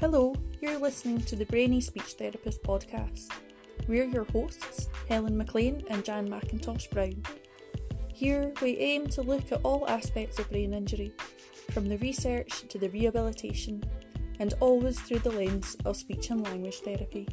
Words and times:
Hello, 0.00 0.34
you're 0.62 0.78
listening 0.78 1.20
to 1.20 1.36
the 1.36 1.44
Brainy 1.44 1.78
Speech 1.78 2.14
Therapist 2.14 2.62
podcast. 2.62 3.30
We're 3.86 4.06
your 4.06 4.24
hosts, 4.24 4.88
Helen 5.10 5.36
McLean 5.36 5.84
and 5.90 6.02
Jan 6.02 6.26
McIntosh 6.26 6.90
Brown. 6.90 7.22
Here, 8.08 8.50
we 8.62 8.78
aim 8.78 9.08
to 9.08 9.20
look 9.20 9.52
at 9.52 9.60
all 9.62 9.86
aspects 9.90 10.38
of 10.38 10.48
brain 10.48 10.72
injury, 10.72 11.12
from 11.72 11.90
the 11.90 11.98
research 11.98 12.66
to 12.70 12.78
the 12.78 12.88
rehabilitation, 12.88 13.84
and 14.38 14.54
always 14.60 14.98
through 15.00 15.18
the 15.18 15.32
lens 15.32 15.76
of 15.84 15.98
speech 15.98 16.30
and 16.30 16.44
language 16.44 16.76
therapy. 16.76 17.28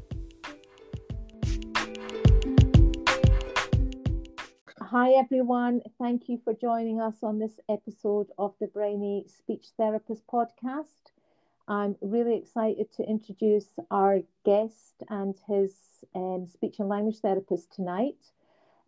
Hi 4.81 5.11
everyone, 5.11 5.83
thank 5.97 6.27
you 6.27 6.41
for 6.43 6.53
joining 6.53 6.99
us 6.99 7.15
on 7.23 7.39
this 7.39 7.61
episode 7.69 8.27
of 8.37 8.55
the 8.59 8.67
Brainy 8.67 9.23
Speech 9.29 9.67
Therapist 9.77 10.27
podcast. 10.27 11.13
I'm 11.67 11.95
really 12.01 12.37
excited 12.37 12.91
to 12.93 13.03
introduce 13.03 13.67
our 13.91 14.19
guest 14.45 15.03
and 15.09 15.35
his 15.47 15.73
um, 16.15 16.47
speech 16.47 16.79
and 16.79 16.87
language 16.87 17.19
therapist 17.19 17.73
tonight. 17.73 18.15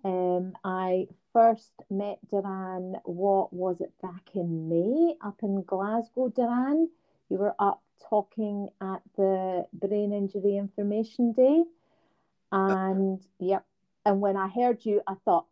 Um, 0.06 0.54
I 0.64 1.08
first 1.34 1.74
met 1.90 2.20
Duran, 2.32 2.96
what 3.04 3.52
was 3.52 3.82
it, 3.82 3.92
back 4.02 4.30
in 4.34 4.70
May 4.70 5.16
up 5.22 5.40
in 5.44 5.64
Glasgow, 5.64 6.30
Duran? 6.30 6.90
You 7.30 7.38
were 7.38 7.56
up 7.60 7.84
talking 8.10 8.70
at 8.82 9.02
the 9.18 9.68
Brain 9.74 10.14
Injury 10.14 10.56
Information 10.56 11.34
Day. 11.34 11.64
And 12.52 13.22
yep, 13.40 13.66
and 14.06 14.22
when 14.22 14.38
I 14.38 14.48
heard 14.48 14.86
you, 14.86 15.02
I 15.06 15.16
thought, 15.26 15.46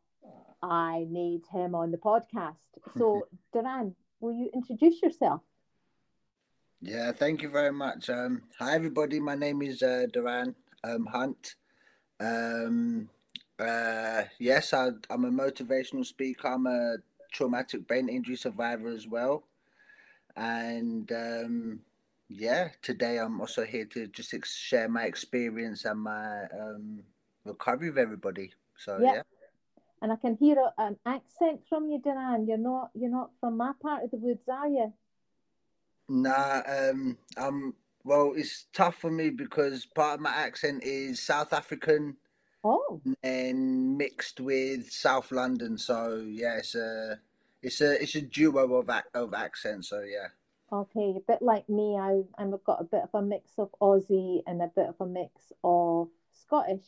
I 0.62 1.06
need 1.10 1.44
him 1.52 1.76
on 1.76 1.92
the 1.92 1.98
podcast. 1.98 2.56
So, 2.98 3.28
Duran, 3.54 3.96
will 4.20 4.34
you 4.34 4.50
introduce 4.54 5.02
yourself? 5.02 5.42
Yeah, 6.82 7.12
thank 7.12 7.42
you 7.42 7.50
very 7.50 7.72
much. 7.72 8.08
Um, 8.10 8.44
hi, 8.60 8.76
everybody. 8.76 9.20
My 9.20 9.34
name 9.34 9.64
is 9.64 9.82
uh, 9.82 10.06
Duran 10.14 10.54
um, 10.84 11.08
Hunt. 11.08 11.56
Um, 12.20 13.10
uh, 13.60 14.24
yes, 14.38 14.74
I, 14.74 14.90
am 15.10 15.26
a 15.26 15.32
motivational 15.32 16.06
speaker. 16.06 16.50
I'm 16.50 16.68
a 16.68 16.98
traumatic 17.34 17.88
brain 17.88 18.10
injury 18.10 18.36
survivor 18.36 18.90
as 18.90 19.08
well. 19.08 19.44
And 20.36 21.12
um, 21.12 21.80
yeah, 22.30 22.70
today 22.84 23.18
I'm 23.18 23.42
also 23.42 23.66
here 23.66 23.86
to 23.86 24.06
just 24.08 24.36
ex- 24.36 24.56
share 24.56 24.88
my 24.88 25.06
experience 25.06 25.86
and 25.86 26.00
my 26.00 26.44
um, 26.60 27.00
recovery 27.44 27.90
with 27.90 27.98
everybody. 27.98 28.52
So 28.78 29.00
yep. 29.02 29.16
yeah. 29.16 29.22
And 30.04 30.12
I 30.12 30.16
can 30.16 30.38
hear 30.40 30.58
a, 30.58 30.80
an 30.80 30.98
accent 31.08 31.62
from 31.68 31.90
you, 31.90 32.00
Duran. 32.00 32.46
You're 32.46 32.60
not 32.60 32.92
you're 32.94 33.10
not 33.10 33.32
from 33.40 33.58
my 33.58 33.72
part 33.82 34.04
of 34.04 34.12
the 34.12 34.18
woods, 34.18 34.48
are 34.48 34.68
you? 34.68 34.94
Nah, 36.10 36.62
um, 36.68 37.18
I'm 37.36 37.74
well. 38.04 38.34
It's 38.36 38.68
tough 38.74 38.96
for 38.96 39.12
me 39.12 39.30
because 39.30 39.86
part 39.86 40.16
of 40.16 40.22
my 40.22 40.32
accent 40.32 40.84
is 40.84 41.22
South 41.22 41.52
African, 41.52 42.16
oh, 42.64 43.02
and 43.24 43.98
mixed 43.98 44.40
with 44.40 44.90
South 44.92 45.32
London. 45.32 45.78
So 45.78 46.26
yeah, 46.28 46.58
it's 46.58 46.76
a 46.76 47.20
it's 47.62 47.82
a 47.82 48.02
it's 48.02 48.16
a 48.16 48.22
duo 48.22 48.76
of 48.76 48.90
of 49.14 49.34
accents. 49.34 49.90
So 49.90 50.02
yeah. 50.02 50.28
Okay, 50.72 51.14
a 51.16 51.20
bit 51.20 51.42
like 51.42 51.68
me. 51.70 51.98
I 51.98 52.22
I've 52.38 52.64
got 52.64 52.82
a 52.82 52.86
bit 52.86 53.04
of 53.04 53.10
a 53.14 53.22
mix 53.22 53.52
of 53.58 53.70
Aussie 53.82 54.44
and 54.48 54.62
a 54.62 54.68
bit 54.68 54.88
of 54.88 54.96
a 55.00 55.06
mix 55.06 55.52
of 55.64 56.10
Scottish. 56.34 56.88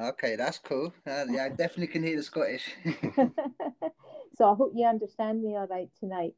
Okay, 0.00 0.34
that's 0.34 0.58
cool. 0.58 0.92
Uh, 1.06 1.24
yeah, 1.30 1.44
I 1.44 1.48
definitely 1.50 1.86
can 1.86 2.02
hear 2.02 2.16
the 2.16 2.22
Scottish. 2.22 2.68
so 4.36 4.50
I 4.50 4.54
hope 4.54 4.72
you 4.74 4.86
understand 4.86 5.42
me 5.42 5.56
all 5.56 5.68
right 5.68 5.88
tonight. 6.00 6.34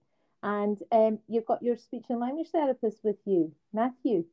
And 0.47 0.81
um, 0.93 1.19
you've 1.27 1.45
got 1.45 1.61
your 1.61 1.77
speech 1.77 2.05
and 2.09 2.21
language 2.21 2.51
therapist 2.53 3.01
with 3.03 3.17
you, 3.25 3.51
Matthew. 3.73 4.25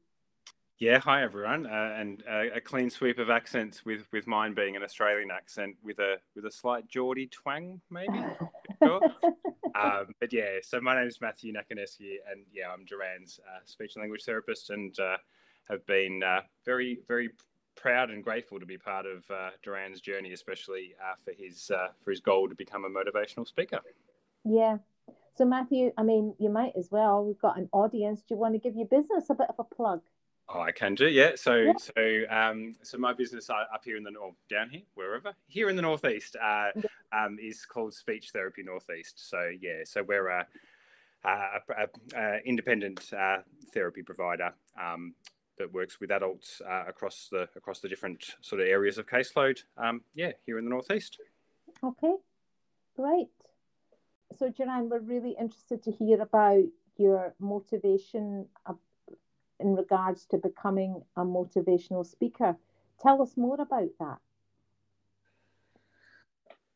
Yeah, 0.78 1.00
hi 1.00 1.23
everyone, 1.23 1.66
uh, 1.66 1.96
and 1.97 2.24
uh, 2.29 2.53
a 2.53 2.62
clean 2.62 2.91
sweep 2.91 3.18
of 3.18 3.31
accents 3.31 3.84
with 3.84 4.06
with 4.12 4.28
mine 4.28 4.53
being 4.53 4.75
an 4.75 4.84
Australian 4.84 5.31
accent 5.31 5.75
with 5.81 5.97
a 5.97 6.18
with 6.35 6.46
a 6.46 6.52
slight 6.52 6.88
Geordie 6.88 7.29
twang, 7.31 7.81
maybe. 7.90 8.19
um, 8.84 10.13
but 10.19 10.31
yeah, 10.31 10.59
so 10.62 10.79
my 10.79 10.94
name 10.94 11.07
is 11.07 11.19
Matthew 11.19 11.52
Nakonesky, 11.52 12.18
and 12.31 12.46
yeah, 12.53 12.69
I'm 12.72 12.85
Duran's 12.85 13.40
uh, 13.47 13.62
speech 13.66 13.96
and 13.96 14.03
language 14.03 14.23
therapist, 14.23 14.69
and 14.69 14.97
uh, 15.00 15.18
have 15.68 15.84
been 15.88 16.22
uh, 16.22 16.41
very 16.63 17.00
very 17.07 17.31
proud 17.73 18.12
and 18.12 18.23
grateful 18.23 18.59
to 18.59 18.68
be 18.68 18.78
part 18.78 19.07
of 19.07 19.23
uh, 19.31 19.50
Duran's 19.63 20.00
journey, 20.00 20.34
especially 20.34 20.94
for 21.25 21.34
his 21.35 21.72
for 22.03 22.12
his 22.12 22.19
goal 22.19 22.50
to 22.50 22.56
become 22.56 22.85
a 22.85 22.90
motivational 22.90 23.47
speaker. 23.47 23.79
Yeah, 24.46 24.78
so, 25.36 25.46
Matthew, 25.46 25.92
I 25.98 26.04
mean, 26.04 26.36
you 26.40 26.50
might 26.50 26.74
as 26.78 26.90
well. 26.92 27.26
We've 27.26 27.40
got 27.40 27.58
an 27.58 27.68
audience. 27.72 28.22
Do 28.22 28.36
you 28.36 28.40
want 28.40 28.54
to 28.54 28.60
give 28.60 28.76
your 28.76 28.86
business 28.86 29.30
a 29.30 29.34
bit 29.34 29.48
of 29.50 29.56
a 29.58 29.64
plug? 29.64 30.02
Oh, 30.50 30.60
I 30.60 30.72
can 30.72 30.94
do, 30.94 31.08
yeah. 31.08 31.32
So, 31.36 31.56
yeah. 31.56 31.74
so, 31.78 32.24
um, 32.30 32.74
so 32.84 32.98
my 32.98 33.14
business 33.14 33.50
up 33.50 33.82
here 33.84 33.98
in 33.98 34.04
the 34.04 34.12
north, 34.12 34.36
down 34.50 34.70
here, 34.70 34.84
wherever, 34.94 35.34
here 35.48 35.70
in 35.70 35.76
the 35.76 35.82
northeast, 35.82 36.36
uh, 36.36 36.70
um, 37.12 37.38
is 37.42 37.66
called 37.66 37.94
Speech 37.94 38.30
Therapy 38.32 38.62
Northeast. 38.62 39.28
So, 39.30 39.50
yeah, 39.60 39.84
so 39.86 40.04
we're 40.04 40.28
a, 40.28 40.46
a, 41.24 41.30
a, 41.30 41.88
a 42.16 42.40
independent 42.46 43.12
uh, 43.18 43.38
therapy 43.74 44.04
provider 44.04 44.54
um, 44.80 45.16
that 45.58 45.74
works 45.74 46.00
with 46.00 46.12
adults 46.12 46.62
uh, 46.70 46.84
across 46.88 47.30
the 47.32 47.48
across 47.56 47.80
the 47.80 47.88
different 47.88 48.36
sort 48.42 48.60
of 48.60 48.68
areas 48.68 48.98
of 48.98 49.08
caseload. 49.08 49.64
Um, 49.78 50.02
yeah, 50.14 50.34
here 50.46 50.60
in 50.60 50.66
the 50.66 50.72
northeast. 50.72 51.20
Okay, 51.84 52.16
great 52.96 53.30
so 54.38 54.50
Duran, 54.50 54.90
we're 54.90 55.00
really 55.00 55.36
interested 55.40 55.84
to 55.84 55.92
hear 55.92 56.22
about 56.22 56.64
your 56.98 57.34
motivation 57.40 58.48
in 59.60 59.76
regards 59.76 60.26
to 60.26 60.38
becoming 60.38 61.02
a 61.16 61.22
motivational 61.22 62.06
speaker. 62.06 62.56
Tell 63.02 63.22
us 63.22 63.38
more 63.38 63.60
about 63.60 63.90
that. 64.00 64.18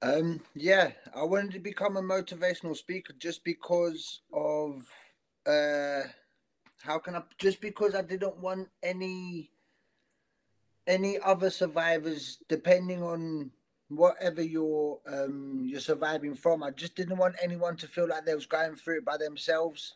Um, 0.02 0.42
yeah, 0.54 0.92
I 1.16 1.24
wanted 1.24 1.54
to 1.54 1.60
become 1.60 1.98
a 1.98 2.02
motivational 2.02 2.78
speaker 2.78 3.14
just 3.18 3.44
because 3.44 4.22
of 4.32 4.86
uh, 5.46 6.04
how 6.82 7.00
can 7.00 7.16
I? 7.16 7.24
Just 7.40 7.62
because 7.62 7.96
I 7.96 8.04
didn't 8.04 8.38
want 8.38 8.70
any 8.84 9.52
any 10.86 11.20
other 11.20 11.50
survivors, 11.50 12.38
depending 12.48 13.02
on 13.02 13.52
whatever 13.90 14.42
you're 14.42 15.00
um 15.08 15.64
you're 15.66 15.80
surviving 15.80 16.36
from. 16.36 16.64
I 16.64 16.72
just 16.72 16.96
didn't 16.96 17.18
want 17.18 17.36
anyone 17.42 17.78
to 17.78 17.88
feel 17.88 18.08
like 18.08 18.26
they 18.26 18.36
was 18.36 18.46
going 18.46 18.76
through 18.76 18.98
it 19.00 19.06
by 19.06 19.18
themselves. 19.18 19.96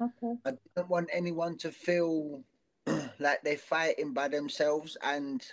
Okay. 0.00 0.34
I 0.44 0.50
didn't 0.50 0.88
want 0.88 1.08
anyone 1.12 1.56
to 1.58 1.70
feel 1.70 2.42
like 3.18 3.42
they're 3.42 3.56
fighting 3.56 4.12
by 4.12 4.28
themselves 4.28 4.96
and 5.02 5.44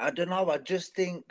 I 0.00 0.10
don't 0.10 0.28
know, 0.28 0.48
I 0.48 0.58
just 0.58 0.94
think 0.94 1.24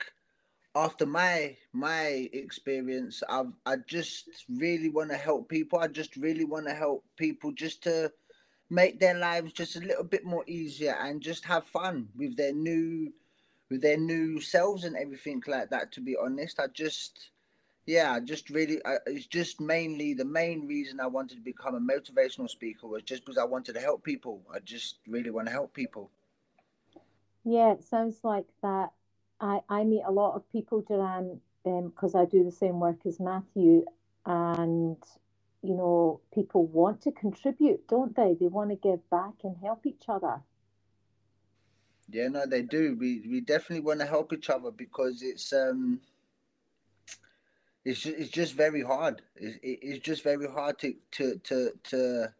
after 0.75 1.05
my 1.05 1.55
my 1.73 2.29
experience, 2.33 3.23
I've 3.29 3.53
I 3.65 3.77
just 3.87 4.45
really 4.49 4.89
want 4.89 5.09
to 5.11 5.17
help 5.17 5.49
people. 5.49 5.79
I 5.79 5.87
just 5.87 6.15
really 6.17 6.45
want 6.45 6.67
to 6.67 6.73
help 6.73 7.03
people 7.17 7.51
just 7.51 7.81
to 7.83 8.11
make 8.69 8.99
their 8.99 9.17
lives 9.17 9.53
just 9.53 9.77
a 9.77 9.79
little 9.79 10.03
bit 10.03 10.25
more 10.25 10.43
easier 10.47 10.95
and 10.99 11.21
just 11.21 11.45
have 11.45 11.65
fun 11.65 12.09
with 12.15 12.35
their 12.35 12.53
new 12.53 13.11
with 13.69 13.81
their 13.81 13.97
new 13.97 14.39
selves 14.39 14.83
and 14.83 14.95
everything 14.95 15.41
like 15.47 15.69
that. 15.69 15.91
To 15.93 16.01
be 16.01 16.15
honest, 16.15 16.59
I 16.59 16.67
just, 16.67 17.31
yeah, 17.85 18.13
I 18.13 18.19
just 18.19 18.49
really, 18.49 18.79
I, 18.85 18.97
it's 19.05 19.27
just 19.27 19.59
mainly 19.59 20.13
the 20.13 20.25
main 20.25 20.67
reason 20.67 20.99
I 20.99 21.07
wanted 21.07 21.35
to 21.35 21.41
become 21.41 21.75
a 21.75 21.79
motivational 21.79 22.49
speaker 22.49 22.87
was 22.87 23.03
just 23.03 23.25
because 23.25 23.37
I 23.37 23.45
wanted 23.45 23.73
to 23.75 23.81
help 23.81 24.03
people. 24.03 24.41
I 24.53 24.59
just 24.59 24.99
really 25.07 25.31
want 25.31 25.47
to 25.47 25.53
help 25.53 25.73
people. 25.73 26.11
Yeah, 27.43 27.71
it 27.71 27.83
sounds 27.83 28.19
like 28.23 28.47
that. 28.61 28.91
I 29.39 29.61
I 29.69 29.83
meet 29.83 30.03
a 30.05 30.11
lot 30.11 30.35
of 30.35 30.51
people, 30.51 30.81
Duran, 30.81 31.39
because 31.63 32.15
um, 32.15 32.21
I 32.21 32.25
do 32.25 32.43
the 32.43 32.51
same 32.51 32.79
work 32.79 33.05
as 33.05 33.19
Matthew, 33.19 33.85
and 34.25 34.97
you 35.63 35.73
know, 35.73 36.21
people 36.33 36.65
want 36.65 37.01
to 37.01 37.11
contribute, 37.11 37.87
don't 37.87 38.15
they? 38.15 38.35
They 38.39 38.47
want 38.47 38.69
to 38.69 38.75
give 38.75 39.07
back 39.09 39.33
and 39.43 39.55
help 39.61 39.85
each 39.85 40.03
other. 40.07 40.41
Yeah, 42.09 42.29
no, 42.29 42.45
they 42.45 42.61
do. 42.61 42.95
We 42.99 43.27
we 43.29 43.41
definitely 43.41 43.85
want 43.85 43.99
to 43.99 44.05
help 44.05 44.31
each 44.31 44.49
other 44.49 44.71
because 44.71 45.21
it's 45.21 45.51
um 45.51 45.99
it's 47.83 48.01
just, 48.01 48.17
it's 48.17 48.29
just 48.29 48.53
very 48.53 48.81
hard. 48.81 49.21
It's, 49.35 49.57
it's 49.61 49.99
just 49.99 50.23
very 50.23 50.47
hard 50.47 50.79
to 50.79 50.93
to 51.11 51.37
to 51.43 51.71
to 51.85 52.33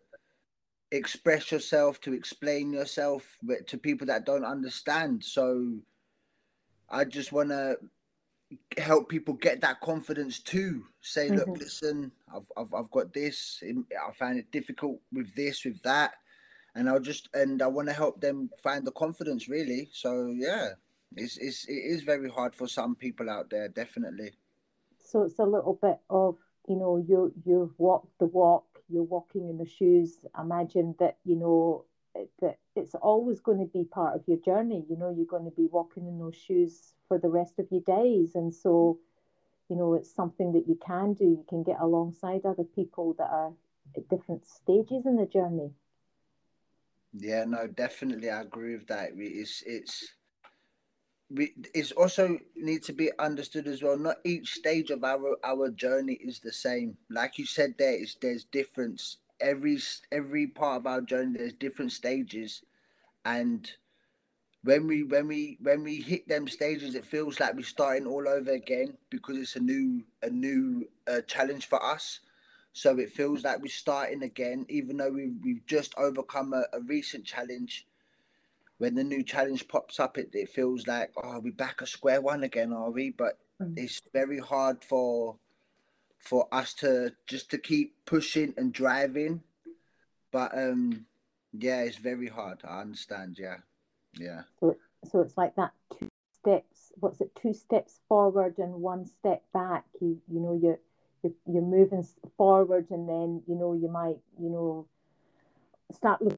express 0.92 1.52
yourself, 1.52 2.00
to 2.02 2.14
explain 2.14 2.72
yourself 2.72 3.24
to 3.68 3.78
people 3.78 4.08
that 4.08 4.26
don't 4.26 4.46
understand. 4.46 5.22
So 5.24 5.76
I 6.90 7.04
just 7.04 7.34
want 7.34 7.50
to 7.50 7.78
help 8.78 9.10
people 9.10 9.34
get 9.34 9.60
that 9.60 9.82
confidence 9.82 10.40
too. 10.40 10.86
say, 11.02 11.28
mm-hmm. 11.28 11.40
look, 11.40 11.60
listen, 11.60 12.10
I've, 12.34 12.50
I've 12.56 12.74
I've 12.74 12.92
got 12.92 13.14
this. 13.14 13.62
I 13.66 14.14
find 14.14 14.40
it 14.40 14.50
difficult 14.52 15.02
with 15.12 15.34
this, 15.36 15.66
with 15.66 15.82
that 15.84 16.14
and 16.78 16.88
I'll 16.88 17.00
just 17.00 17.28
and 17.34 17.62
I 17.62 17.68
want 17.68 17.88
to 17.88 17.94
help 17.94 18.22
them 18.22 18.50
find 18.62 18.86
the 18.86 18.92
confidence 18.92 19.50
really. 19.50 19.90
So 19.92 20.34
yeah, 20.38 20.70
it's 21.16 21.38
it's 21.38 21.68
it 21.68 21.74
is 21.94 22.04
very 22.04 22.30
hard 22.30 22.54
for 22.56 22.68
some 22.68 22.96
people 22.96 23.30
out 23.30 23.50
there, 23.50 23.68
definitely. 23.68 24.34
So 25.04 25.24
it's 25.24 25.40
a 25.40 25.44
little 25.44 25.80
bit 25.82 25.98
of 26.10 26.38
you 26.68 26.76
know 26.76 26.98
you 26.98 27.34
you've 27.44 27.74
walked 27.80 28.20
the 28.20 28.28
walk, 28.28 28.66
you're 28.90 29.04
walking 29.04 29.50
in 29.50 29.58
the 29.58 29.66
shoes, 29.66 30.26
imagine 30.40 30.96
that 31.00 31.18
you 31.26 31.36
know 31.36 31.86
that 32.42 32.58
it's 32.76 32.96
always 32.96 33.40
going 33.40 33.60
to 33.60 33.66
be 33.66 33.84
part 33.84 34.16
of 34.16 34.24
your 34.28 34.38
journey. 34.38 34.86
You 34.90 34.98
know, 34.98 35.14
you're 35.16 35.26
going 35.26 35.46
to 35.46 35.56
be 35.56 35.68
walking 35.72 36.08
in 36.08 36.20
those 36.20 36.36
shoes 36.36 36.94
for 37.08 37.18
the 37.18 37.30
rest 37.30 37.60
of 37.60 37.68
your 37.72 37.82
days, 37.82 38.36
and 38.36 38.54
so 38.54 39.00
you 39.68 39.76
know 39.76 39.96
it's 39.96 40.14
something 40.14 40.52
that 40.54 40.68
you 40.68 40.78
can 40.86 41.14
do. 41.14 41.26
You 41.26 41.46
can 41.50 41.64
get 41.64 41.78
alongside 41.80 42.46
other 42.46 42.64
people 42.64 43.16
that 43.18 43.30
are 43.32 43.54
at 43.96 44.10
different 44.10 44.46
stages 44.46 45.08
in 45.08 45.16
the 45.16 45.26
journey. 45.26 45.72
Yeah, 47.18 47.44
no, 47.44 47.68
definitely, 47.68 48.30
I 48.30 48.42
agree 48.42 48.76
with 48.78 48.88
that. 48.88 49.10
It's 49.18 49.62
it's 49.66 50.14
we 51.30 51.54
it's 51.74 51.92
also 51.92 52.40
need 52.56 52.84
to 52.84 52.94
be 52.94 53.12
understood 53.20 53.68
as 53.68 53.84
well. 53.84 53.98
Not 53.98 54.18
each 54.24 54.54
stage 54.54 54.90
of 54.92 55.04
our 55.04 55.38
our 55.44 55.70
journey 55.70 56.14
is 56.14 56.40
the 56.40 56.54
same. 56.54 56.98
Like 57.10 57.38
you 57.38 57.46
said, 57.46 57.76
there 57.78 58.02
is 58.02 58.16
there's 58.22 58.46
difference. 58.46 59.18
Every 59.40 59.78
every 60.12 60.48
part 60.48 60.82
of 60.82 60.88
our 60.88 61.02
journey, 61.02 61.38
there's 61.38 61.54
different 61.54 61.92
stages, 61.92 62.64
and 63.26 63.70
when 64.64 64.88
we 64.88 65.04
when 65.04 65.28
we 65.28 65.58
when 65.62 65.84
we 65.84 66.02
hit 66.02 66.28
them 66.28 66.48
stages, 66.48 66.96
it 66.96 67.06
feels 67.06 67.40
like 67.40 67.56
we're 67.56 67.64
starting 67.64 68.08
all 68.08 68.28
over 68.28 68.52
again 68.52 68.98
because 69.10 69.38
it's 69.38 69.56
a 69.58 69.60
new 69.62 70.04
a 70.24 70.30
new 70.30 70.88
uh, 71.08 71.22
challenge 71.28 71.68
for 71.68 71.84
us. 71.84 72.22
So 72.78 73.00
it 73.00 73.12
feels 73.12 73.44
like 73.44 73.60
we're 73.60 73.70
starting 73.70 74.22
again, 74.22 74.68
even 74.70 74.98
though 74.98 75.10
we've 75.10 75.36
we've 75.44 75.66
just 75.66 75.96
overcome 75.98 76.54
a, 76.54 76.64
a 76.74 76.82
recent 76.82 77.26
challenge 77.26 77.88
when 78.78 78.94
the 78.94 79.04
new 79.04 79.24
challenge 79.24 79.68
pops 79.68 80.00
up, 80.00 80.20
it, 80.20 80.30
it 80.34 80.50
feels 80.50 80.86
like, 80.86 81.12
oh, 81.24 81.40
we're 81.40 81.54
back 81.54 81.80
at 81.82 81.88
square 81.88 82.22
one 82.22 82.44
again, 82.44 82.72
are 82.72 82.92
we? 82.92 83.10
But 83.10 83.40
mm. 83.60 83.74
it's 83.76 84.00
very 84.14 84.38
hard 84.38 84.84
for 84.84 85.38
for 86.20 86.48
us 86.52 86.76
to 86.76 87.14
just 87.26 87.50
to 87.50 87.58
keep 87.58 87.96
pushing 88.06 88.54
and 88.58 88.72
driving. 88.72 89.42
But 90.32 90.56
um 90.56 91.08
yeah, 91.54 91.82
it's 91.82 91.98
very 91.98 92.28
hard. 92.28 92.62
I 92.64 92.82
understand, 92.82 93.38
yeah. 93.40 93.58
Yeah. 94.20 94.44
So 94.60 94.76
so 95.12 95.22
it's 95.22 95.36
like 95.36 95.56
that 95.56 95.72
two 95.98 96.10
steps 96.32 96.92
what's 97.00 97.22
it, 97.22 97.32
two 97.42 97.56
steps 97.56 98.02
forward 98.08 98.60
and 98.60 98.76
one 98.76 99.08
step 99.08 99.42
back. 99.52 99.86
You 100.00 100.22
you 100.28 100.40
know, 100.40 100.60
you're 100.62 100.80
you're, 101.24 101.34
you're 101.46 101.62
moving 101.62 102.06
forward 102.38 102.88
and 102.92 103.08
then, 103.08 103.42
you 103.48 103.56
know, 103.56 103.74
you 103.74 103.88
might, 103.88 104.18
you 104.40 104.50
know, 104.50 104.88
start 105.92 106.22
looking 106.22 106.38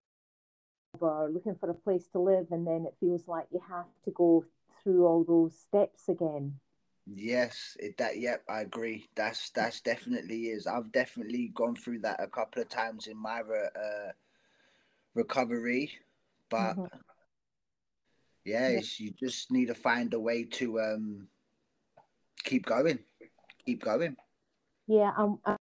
or 0.99 1.29
looking 1.29 1.55
for 1.55 1.69
a 1.69 1.73
place 1.73 2.07
to 2.11 2.19
live, 2.19 2.47
and 2.51 2.65
then 2.65 2.85
it 2.85 2.95
feels 2.99 3.27
like 3.27 3.45
you 3.51 3.61
have 3.69 3.85
to 4.03 4.11
go 4.11 4.43
through 4.83 5.05
all 5.05 5.23
those 5.23 5.57
steps 5.57 6.09
again. 6.09 6.55
Yes, 7.05 7.77
it, 7.79 7.97
that 7.97 8.19
yep, 8.19 8.43
I 8.49 8.61
agree. 8.61 9.07
That's 9.15 9.49
that's 9.51 9.81
definitely 9.81 10.47
is. 10.47 10.67
I've 10.67 10.91
definitely 10.91 11.51
gone 11.53 11.75
through 11.75 11.99
that 11.99 12.21
a 12.21 12.27
couple 12.27 12.61
of 12.61 12.69
times 12.69 13.07
in 13.07 13.17
my 13.17 13.39
uh, 13.39 14.11
recovery, 15.15 15.91
but 16.49 16.73
mm-hmm. 16.73 16.85
yeah, 18.45 18.69
yeah. 18.69 18.81
you 18.97 19.11
just 19.19 19.51
need 19.51 19.67
to 19.67 19.75
find 19.75 20.13
a 20.13 20.19
way 20.19 20.43
to 20.43 20.79
um 20.79 21.27
keep 22.43 22.65
going, 22.65 22.99
keep 23.65 23.83
going. 23.83 24.15
Yeah, 24.89 25.11
um, 25.17 25.39
I, 25.45 25.55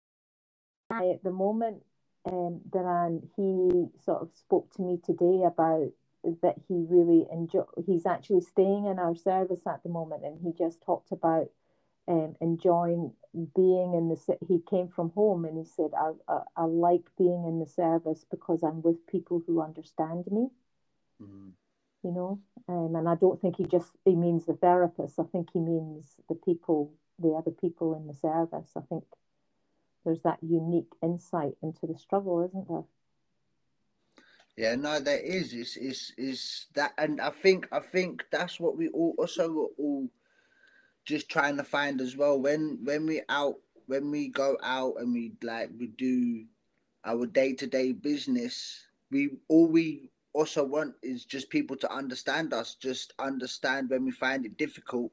at 1.12 1.21
the 1.24 1.31
moment 1.31 1.83
um, 2.25 2.62
Duran, 2.71 3.29
he 3.35 3.88
sort 4.03 4.21
of 4.21 4.29
spoke 4.33 4.74
to 4.75 4.81
me 4.81 5.00
today 5.06 5.44
about 5.45 5.91
that 6.41 6.56
he 6.68 6.85
really 6.89 7.25
enjoy. 7.31 7.63
He's 7.85 8.06
actually 8.06 8.41
staying 8.41 8.85
in 8.85 9.00
our 9.00 9.15
service 9.15 9.68
at 9.68 9.83
the 9.83 9.89
moment, 9.89 10.24
and 10.24 10.39
he 10.41 10.53
just 10.57 10.81
talked 10.81 11.12
about 11.12 11.50
um, 12.07 12.38
enjoying 12.39 13.12
being 13.53 13.94
in 13.95 14.07
the. 14.07 14.38
He 14.47 14.59
came 14.69 14.88
from 14.88 15.12
home, 15.12 15.44
and 15.44 15.57
he 15.57 15.65
said, 15.65 15.91
I, 15.97 16.12
I, 16.31 16.41
I 16.56 16.63
like 16.63 17.03
being 17.18 17.45
in 17.45 17.59
the 17.59 17.68
service 17.68 18.25
because 18.31 18.63
I'm 18.63 18.81
with 18.81 19.06
people 19.07 19.44
who 19.45 19.62
understand 19.62 20.25
me." 20.31 20.47
Mm-hmm. 21.21 21.50
You 22.03 22.12
know, 22.12 22.39
um, 22.69 22.95
and 22.95 23.09
I 23.09 23.15
don't 23.15 23.41
think 23.41 23.57
he 23.57 23.65
just 23.65 23.91
he 24.06 24.15
means 24.15 24.45
the 24.45 24.53
therapist. 24.53 25.19
I 25.19 25.23
think 25.23 25.50
he 25.51 25.59
means 25.59 26.15
the 26.30 26.35
people, 26.35 26.94
the 27.19 27.29
other 27.29 27.51
people 27.51 27.95
in 27.95 28.07
the 28.07 28.13
service. 28.13 28.71
I 28.75 28.81
think 28.81 29.03
there's 30.05 30.21
that 30.21 30.39
unique 30.41 30.91
insight 31.01 31.53
into 31.61 31.87
the 31.87 31.97
struggle, 31.97 32.43
isn't 32.47 32.67
there? 32.67 32.83
Yeah, 34.55 34.75
no, 34.75 34.99
there 34.99 35.19
is. 35.19 35.53
Is 35.53 35.77
it's 35.79 36.13
is 36.17 36.65
that, 36.73 36.93
and 36.97 37.21
I 37.21 37.29
think 37.29 37.67
I 37.71 37.79
think 37.79 38.25
that's 38.31 38.59
what 38.59 38.75
we 38.75 38.89
all 38.89 39.15
also 39.17 39.69
all 39.77 40.09
just 41.05 41.29
trying 41.29 41.57
to 41.57 41.63
find 41.63 42.01
as 42.01 42.17
well. 42.17 42.39
When 42.39 42.79
when 42.83 43.05
we 43.05 43.21
out 43.29 43.55
when 43.85 44.09
we 44.09 44.29
go 44.29 44.57
out 44.63 44.95
and 44.99 45.13
we 45.13 45.33
like 45.43 45.69
we 45.77 45.87
do 45.87 46.45
our 47.05 47.25
day 47.25 47.53
to 47.53 47.67
day 47.67 47.91
business, 47.91 48.85
we 49.11 49.29
all 49.47 49.67
we 49.67 50.09
also 50.33 50.63
want 50.63 50.93
is 51.01 51.25
just 51.25 51.49
people 51.49 51.75
to 51.75 51.91
understand 51.91 52.53
us, 52.53 52.75
just 52.75 53.13
understand 53.19 53.89
when 53.89 54.05
we 54.05 54.11
find 54.11 54.45
it 54.45 54.57
difficult, 54.57 55.11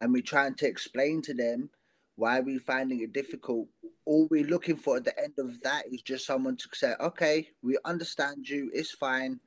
and 0.00 0.12
we're 0.12 0.22
trying 0.22 0.54
to 0.54 0.66
explain 0.66 1.22
to 1.22 1.34
them 1.34 1.70
why 2.16 2.40
we're 2.40 2.60
finding 2.60 3.00
it 3.00 3.12
difficult 3.12 3.68
all 4.06 4.28
we're 4.30 4.44
looking 4.46 4.76
for 4.76 4.96
at 4.96 5.04
the 5.04 5.18
end 5.22 5.34
of 5.38 5.60
that 5.62 5.84
is 5.92 6.00
just 6.00 6.24
someone 6.24 6.56
to 6.56 6.68
say, 6.72 6.94
okay, 7.00 7.48
we 7.62 7.76
understand 7.84 8.48
you, 8.48 8.70
it's 8.72 8.92
fine, 8.92 9.38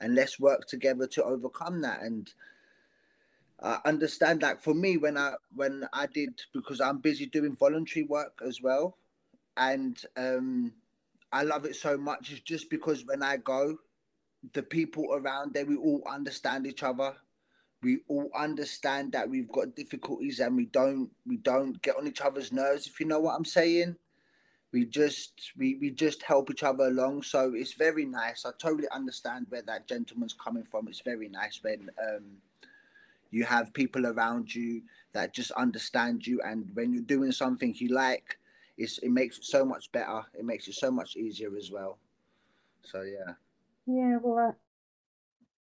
and 0.00 0.14
let's 0.14 0.38
work 0.38 0.66
together 0.66 1.06
to 1.06 1.24
overcome 1.24 1.80
that. 1.80 2.02
And 2.02 2.30
I 3.60 3.78
understand 3.84 4.40
that 4.42 4.62
for 4.62 4.74
me 4.74 4.96
when 4.96 5.16
I 5.16 5.34
when 5.54 5.86
I 5.92 6.06
did 6.06 6.40
because 6.52 6.80
I'm 6.80 6.98
busy 6.98 7.26
doing 7.26 7.56
voluntary 7.56 8.04
work 8.04 8.40
as 8.46 8.60
well, 8.60 8.98
and 9.56 9.96
um, 10.16 10.72
I 11.32 11.44
love 11.44 11.64
it 11.64 11.76
so 11.76 11.96
much. 11.96 12.32
It's 12.32 12.40
just 12.40 12.70
because 12.70 13.06
when 13.06 13.22
I 13.22 13.36
go, 13.36 13.78
the 14.52 14.62
people 14.62 15.06
around 15.12 15.54
there 15.54 15.64
we 15.66 15.76
all 15.76 16.02
understand 16.10 16.66
each 16.66 16.82
other 16.82 17.14
we 17.82 17.98
all 18.08 18.30
understand 18.36 19.12
that 19.12 19.28
we've 19.28 19.50
got 19.50 19.76
difficulties 19.76 20.40
and 20.40 20.56
we 20.56 20.66
don't 20.66 21.10
we 21.26 21.36
don't 21.36 21.80
get 21.82 21.96
on 21.96 22.06
each 22.06 22.20
other's 22.20 22.52
nerves 22.52 22.86
if 22.86 22.98
you 22.98 23.06
know 23.06 23.20
what 23.20 23.34
i'm 23.34 23.44
saying. 23.44 23.96
We 24.70 24.84
just 24.84 25.52
we, 25.56 25.76
we 25.76 25.90
just 25.90 26.22
help 26.22 26.50
each 26.50 26.62
other 26.62 26.88
along. 26.88 27.22
So 27.22 27.54
it's 27.54 27.72
very 27.72 28.04
nice. 28.04 28.44
I 28.44 28.50
totally 28.58 28.88
understand 28.92 29.46
where 29.48 29.62
that 29.62 29.88
gentleman's 29.88 30.34
coming 30.34 30.64
from. 30.64 30.88
It's 30.88 31.00
very 31.00 31.28
nice 31.28 31.58
when 31.62 31.88
um, 32.02 32.24
you 33.30 33.44
have 33.44 33.72
people 33.72 34.06
around 34.06 34.54
you 34.54 34.82
that 35.14 35.32
just 35.32 35.52
understand 35.52 36.26
you. 36.26 36.42
And 36.44 36.68
when 36.74 36.92
you're 36.92 37.02
doing 37.02 37.32
something 37.32 37.74
you 37.78 37.88
like 37.88 38.38
it's, 38.78 38.98
it 38.98 39.10
makes 39.10 39.38
it 39.38 39.44
so 39.44 39.64
much 39.64 39.90
better. 39.90 40.22
It 40.34 40.44
makes 40.44 40.68
it 40.68 40.74
so 40.74 40.90
much 40.90 41.16
easier 41.16 41.56
as 41.56 41.70
well. 41.70 41.98
So 42.82 43.02
yeah. 43.02 43.34
Yeah 43.86 44.18
well 44.22 44.54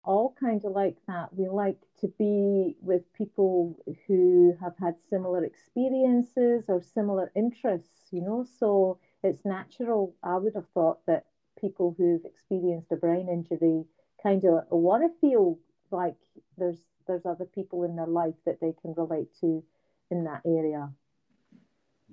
all 0.03 0.36
kind 0.39 0.63
of 0.63 0.72
like 0.72 0.98
that. 1.08 1.34
We 1.34 1.48
like 1.48 1.79
to 2.01 2.08
be 2.18 2.75
with 2.82 3.01
people 3.13 3.77
who 4.08 4.56
have 4.62 4.74
had 4.79 4.96
similar 5.10 5.44
experiences 5.44 6.63
or 6.68 6.82
similar 6.82 7.32
interests, 7.36 8.08
you 8.12 8.22
know. 8.22 8.46
So 8.60 9.00
it's 9.24 9.46
natural. 9.46 10.15
I 10.24 10.38
would 10.38 10.56
have 10.56 10.70
thought 10.74 11.06
that 11.08 11.25
people 11.60 11.96
who've 11.98 12.24
experienced 12.25 12.91
a 12.91 12.96
brain 12.96 13.27
injury 13.29 13.84
kind 14.24 14.44
of 14.46 14.63
want 14.70 15.03
to 15.03 15.20
feel 15.20 15.60
like 15.91 16.18
there's 16.58 16.79
there's 17.08 17.25
other 17.25 17.46
people 17.46 17.84
in 17.84 17.96
their 17.96 18.08
life 18.08 18.36
that 18.46 18.60
they 18.62 18.74
can 18.82 18.94
relate 18.96 19.29
to 19.41 19.63
in 20.12 20.24
that 20.25 20.41
area. 20.46 20.89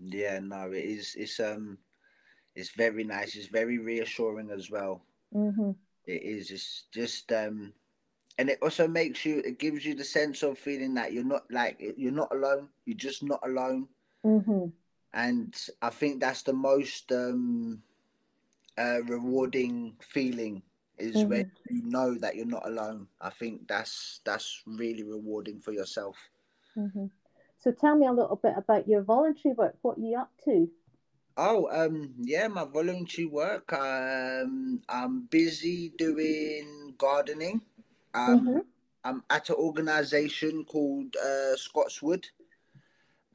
Yeah, 0.03 0.41
no, 0.41 0.73
it 0.73 0.85
is. 0.85 1.15
It's 1.17 1.39
um, 1.41 1.79
it's 2.55 2.71
very 2.71 3.05
nice. 3.05 3.37
It's 3.37 3.47
very 3.49 3.79
reassuring 3.79 4.51
as 4.51 4.71
well. 4.71 5.03
Mm-hmm. 5.35 5.73
It 6.07 6.23
is. 6.23 6.51
It's 6.51 6.85
just 6.93 7.33
um, 7.33 7.73
and 8.39 8.51
it 8.51 8.59
also 8.63 8.87
makes 8.87 9.25
you 9.25 9.43
it 9.45 9.59
gives 9.59 9.85
you 9.85 9.95
the 9.95 10.05
sense 10.05 10.43
of 10.43 10.59
feeling 10.59 10.95
that 10.95 11.13
you're 11.13 11.25
not 11.25 11.45
like 11.51 11.81
you're 11.97 12.13
not 12.13 12.33
alone 12.33 12.69
you're 12.85 12.97
just 12.97 13.23
not 13.23 13.41
alone 13.45 13.89
mm-hmm. 14.25 14.67
and 15.15 15.69
i 15.83 15.91
think 15.91 16.21
that's 16.21 16.43
the 16.43 16.53
most 16.53 17.11
um 17.13 17.83
uh, 18.79 19.03
rewarding 19.05 19.95
feeling 20.01 20.63
is 20.99 21.17
mm-hmm. 21.17 21.31
when 21.31 21.53
you 21.71 21.83
know 21.85 22.15
that 22.15 22.37
you're 22.37 22.45
not 22.45 22.67
alone 22.69 23.07
i 23.23 23.31
think 23.31 23.67
that's 23.69 24.21
that's 24.25 24.63
really 24.67 25.03
rewarding 25.03 25.59
for 25.59 25.73
yourself 25.73 26.17
mm-hmm. 26.77 27.07
so 27.59 27.73
tell 27.73 27.97
me 27.97 28.07
a 28.07 28.13
little 28.13 28.37
bit 28.37 28.53
about 28.57 28.87
your 28.87 29.03
voluntary 29.03 29.55
work 29.55 29.75
what 29.81 29.97
are 29.97 30.03
you 30.03 30.19
up 30.19 30.31
to 30.45 30.69
Oh, 31.39 31.69
um, 31.71 32.15
yeah, 32.19 32.49
my 32.49 32.65
voluntary 32.65 33.27
work. 33.27 33.71
Um, 33.73 34.81
I'm 34.89 35.27
busy 35.27 35.93
doing 35.99 36.95
gardening. 36.97 37.61
Um, 38.15 38.41
mm-hmm. 38.41 38.59
I'm 39.05 39.23
at 39.29 39.51
an 39.51 39.57
organization 39.57 40.65
called 40.65 41.15
uh, 41.17 41.55
Scotswood, 41.57 42.27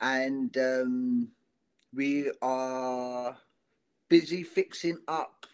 and 0.02 0.56
um, 0.58 1.28
we 1.94 2.32
are 2.42 3.38
busy 4.10 4.44
fixing 4.44 4.98
up 5.08 5.46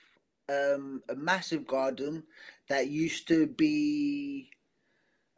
um, 0.50 1.02
a 1.10 1.16
massive 1.16 1.68
garden 1.68 2.24
that 2.70 2.88
used 2.88 3.28
to 3.28 3.48
be 3.48 4.50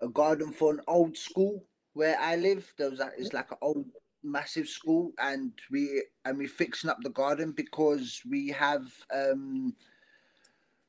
a 0.01 0.07
garden 0.07 0.51
for 0.51 0.73
an 0.73 0.81
old 0.87 1.17
school 1.17 1.65
where 1.93 2.19
I 2.19 2.35
live. 2.35 2.71
There 2.77 2.91
was 2.91 3.01
it's 3.17 3.33
like 3.33 3.51
an 3.51 3.57
old 3.61 3.87
massive 4.23 4.67
school, 4.67 5.11
and 5.19 5.51
we 5.71 6.03
and 6.25 6.37
we're 6.37 6.47
fixing 6.47 6.89
up 6.89 6.97
the 7.01 7.09
garden 7.09 7.51
because 7.51 8.21
we 8.29 8.49
have 8.49 8.91
um 9.13 9.75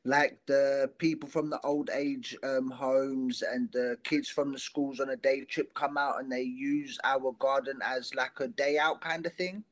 like 0.04 0.38
the 0.46 0.90
people 0.98 1.28
from 1.28 1.50
the 1.50 1.60
old 1.60 1.90
age 1.92 2.36
um, 2.42 2.70
homes 2.70 3.42
and 3.42 3.70
the 3.72 3.98
kids 4.02 4.28
from 4.28 4.50
the 4.50 4.58
schools 4.58 4.98
on 4.98 5.10
a 5.10 5.16
day 5.16 5.44
trip 5.44 5.74
come 5.74 5.98
out 5.98 6.20
and 6.20 6.32
they 6.32 6.42
use 6.42 6.98
our 7.04 7.32
garden 7.38 7.78
as 7.84 8.14
like 8.14 8.32
a 8.40 8.48
day 8.48 8.78
out 8.78 9.00
kind 9.00 9.26
of 9.26 9.34
thing. 9.34 9.62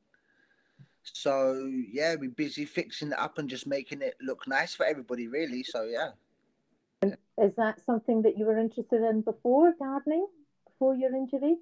So 1.01 1.67
yeah, 1.91 2.15
we're 2.15 2.29
busy 2.29 2.65
fixing 2.65 3.09
it 3.11 3.19
up 3.19 3.39
and 3.39 3.49
just 3.49 3.65
making 3.65 4.03
it 4.03 4.15
look 4.21 4.47
nice 4.47 4.75
for 4.75 4.85
everybody, 4.85 5.27
really. 5.27 5.63
So 5.63 5.83
yeah. 5.83 6.11
Is 7.37 7.55
that 7.55 7.83
something 7.85 8.21
that 8.23 8.37
you 8.37 8.45
were 8.45 8.59
interested 8.59 9.01
in 9.01 9.21
before 9.21 9.73
gardening, 9.79 10.27
before 10.67 10.95
your 10.95 11.15
injury? 11.15 11.55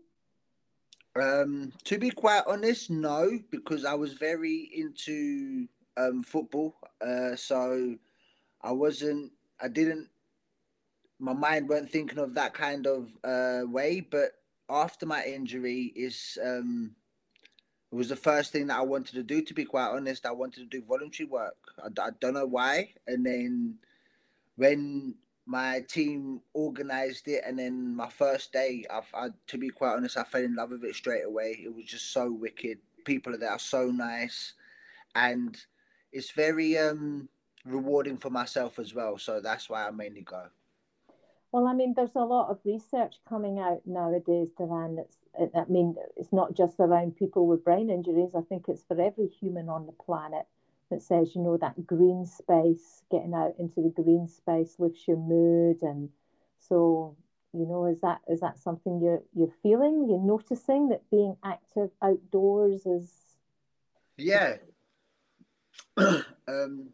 Um, 1.19 1.73
to 1.85 1.97
be 1.97 2.09
quite 2.11 2.43
honest, 2.47 2.89
no, 2.89 3.39
because 3.49 3.85
I 3.85 3.93
was 3.93 4.13
very 4.13 4.69
into 4.73 5.67
um, 5.97 6.23
football. 6.23 6.75
Uh, 7.01 7.35
so 7.35 7.95
I 8.61 8.71
wasn't, 8.71 9.31
I 9.59 9.67
didn't, 9.67 10.09
my 11.19 11.33
mind 11.33 11.67
weren't 11.67 11.89
thinking 11.89 12.19
of 12.19 12.35
that 12.35 12.53
kind 12.53 12.85
of 12.85 13.09
uh, 13.23 13.61
way. 13.65 14.01
But 14.01 14.33
after 14.69 15.05
my 15.05 15.23
injury, 15.23 15.91
is 15.95 16.37
um, 16.43 16.95
it 17.91 17.95
was 17.95 18.09
the 18.09 18.15
first 18.15 18.51
thing 18.51 18.67
that 18.67 18.77
I 18.77 18.83
wanted 18.83 19.15
to 19.15 19.23
do. 19.23 19.41
To 19.41 19.53
be 19.53 19.65
quite 19.65 19.89
honest, 19.89 20.25
I 20.25 20.31
wanted 20.31 20.59
to 20.69 20.77
do 20.77 20.85
voluntary 20.85 21.27
work. 21.27 21.57
I, 21.83 21.87
I 22.01 22.09
don't 22.19 22.33
know 22.35 22.45
why. 22.45 22.93
And 23.07 23.25
then 23.25 23.79
when 24.55 25.15
my 25.47 25.79
team 25.87 26.41
organized 26.53 27.27
it, 27.27 27.43
and 27.45 27.57
then 27.57 27.95
my 27.95 28.09
first 28.09 28.51
day, 28.51 28.85
I, 28.91 29.01
I, 29.13 29.29
to 29.47 29.57
be 29.57 29.69
quite 29.69 29.95
honest, 29.95 30.17
I 30.17 30.23
fell 30.23 30.43
in 30.43 30.55
love 30.55 30.71
with 30.71 30.83
it 30.83 30.95
straight 30.95 31.25
away. 31.25 31.59
It 31.63 31.73
was 31.73 31.85
just 31.85 32.11
so 32.11 32.29
wicked. 32.31 32.79
People 33.05 33.33
are 33.33 33.37
there 33.37 33.51
are 33.51 33.59
so 33.59 33.87
nice, 33.89 34.53
and 35.15 35.57
it's 36.11 36.31
very 36.31 36.77
um 36.77 37.29
rewarding 37.65 38.17
for 38.17 38.29
myself 38.29 38.77
as 38.77 38.93
well. 38.93 39.17
So 39.17 39.39
that's 39.39 39.69
why 39.69 39.87
I 39.87 39.91
mainly 39.91 40.21
go. 40.21 40.47
Well, 41.53 41.65
I 41.65 41.73
mean, 41.73 41.93
there's 41.95 42.15
a 42.15 42.25
lot 42.25 42.49
of 42.49 42.59
research 42.65 43.15
coming 43.27 43.57
out 43.57 43.81
nowadays, 43.85 44.49
Duran. 44.57 44.99
It's, 44.99 45.17
I 45.55 45.63
mean, 45.69 45.95
it's 46.17 46.33
not 46.33 46.55
just 46.55 46.79
around 46.79 47.15
people 47.15 47.47
with 47.47 47.63
brain 47.63 47.89
injuries. 47.89 48.31
I 48.35 48.41
think 48.41 48.65
it's 48.67 48.83
for 48.83 48.99
every 48.99 49.27
human 49.27 49.69
on 49.69 49.85
the 49.85 49.93
planet 49.93 50.45
that 50.89 51.01
says, 51.01 51.35
you 51.35 51.41
know, 51.41 51.57
that 51.57 51.85
green 51.85 52.25
space, 52.25 53.03
getting 53.11 53.33
out 53.33 53.55
into 53.59 53.81
the 53.81 53.93
green 54.01 54.27
space 54.27 54.75
lifts 54.79 55.07
your 55.07 55.17
mood, 55.17 55.81
and 55.81 56.09
so 56.59 57.15
you 57.53 57.65
know, 57.65 57.85
is 57.85 57.99
that 58.01 58.21
is 58.27 58.41
that 58.41 58.59
something 58.59 58.99
you're 59.01 59.23
you're 59.33 59.53
feeling? 59.63 60.07
You're 60.09 60.19
noticing 60.19 60.89
that 60.89 61.09
being 61.09 61.35
active 61.43 61.89
outdoors 62.01 62.85
is. 62.85 63.11
Yeah. 64.17 64.57
um, 65.97 66.89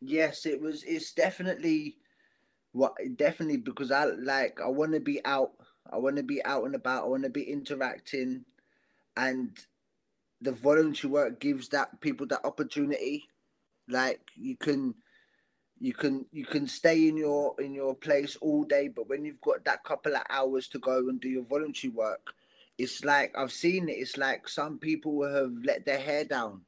yes, 0.00 0.46
it 0.46 0.60
was. 0.60 0.82
It's 0.84 1.12
definitely 1.12 1.96
what 2.72 2.94
definitely 3.16 3.58
because 3.58 3.90
I 3.90 4.06
like 4.06 4.58
I 4.64 4.68
want 4.68 4.92
to 4.94 5.00
be 5.00 5.24
out. 5.24 5.52
I 5.92 5.98
want 5.98 6.16
to 6.16 6.22
be 6.22 6.44
out 6.44 6.64
and 6.64 6.74
about. 6.74 7.04
I 7.04 7.08
want 7.08 7.24
to 7.24 7.30
be 7.30 7.42
interacting, 7.42 8.44
and 9.16 9.56
the 10.44 10.52
voluntary 10.52 11.12
work 11.12 11.40
gives 11.40 11.70
that 11.70 12.00
people 12.02 12.26
that 12.28 12.44
opportunity. 12.46 13.24
Like 13.88 14.22
you 14.36 14.56
can, 14.56 14.94
you 15.80 15.94
can 15.94 16.26
you 16.32 16.46
can 16.46 16.66
stay 16.68 17.08
in 17.08 17.16
your 17.16 17.54
in 17.60 17.74
your 17.74 17.94
place 17.96 18.36
all 18.40 18.64
day, 18.64 18.88
but 18.88 19.08
when 19.08 19.24
you've 19.24 19.40
got 19.42 19.64
that 19.66 19.84
couple 19.84 20.16
of 20.16 20.22
hours 20.30 20.68
to 20.68 20.80
go 20.80 20.98
and 21.10 21.20
do 21.20 21.28
your 21.28 21.44
voluntary 21.44 21.92
work, 21.92 22.34
it's 22.78 23.04
like 23.04 23.36
I've 23.38 23.52
seen 23.52 23.88
it. 23.90 23.94
It's 23.94 24.16
like 24.18 24.48
some 24.48 24.78
people 24.78 25.22
have 25.24 25.52
let 25.64 25.86
their 25.86 26.00
hair 26.00 26.24
down 26.24 26.62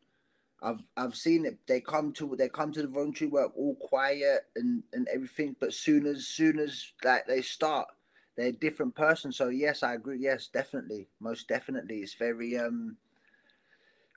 I've 0.63 0.83
I've 0.97 1.15
seen 1.17 1.47
it. 1.47 1.59
They 1.67 1.81
come 1.81 2.13
to 2.15 2.35
they 2.37 2.49
come 2.49 2.73
to 2.73 2.83
the 2.83 2.89
voluntary 2.89 3.31
work 3.31 3.53
all 3.57 3.77
quiet 3.77 4.47
and 4.57 4.83
and 4.93 5.09
everything, 5.09 5.57
but 5.61 5.75
soon 5.75 6.07
as 6.07 6.27
soon 6.29 6.59
as 6.59 6.93
like 7.05 7.27
they 7.27 7.43
start, 7.43 7.89
they're 8.37 8.49
a 8.49 8.53
different 8.53 8.95
person. 8.95 9.33
So 9.33 9.49
yes, 9.49 9.83
I 9.83 9.95
agree. 9.95 10.19
Yes, 10.21 10.49
definitely, 10.49 11.09
most 11.21 11.49
definitely, 11.49 11.99
it's 12.01 12.15
very 12.15 12.57
um 12.59 12.97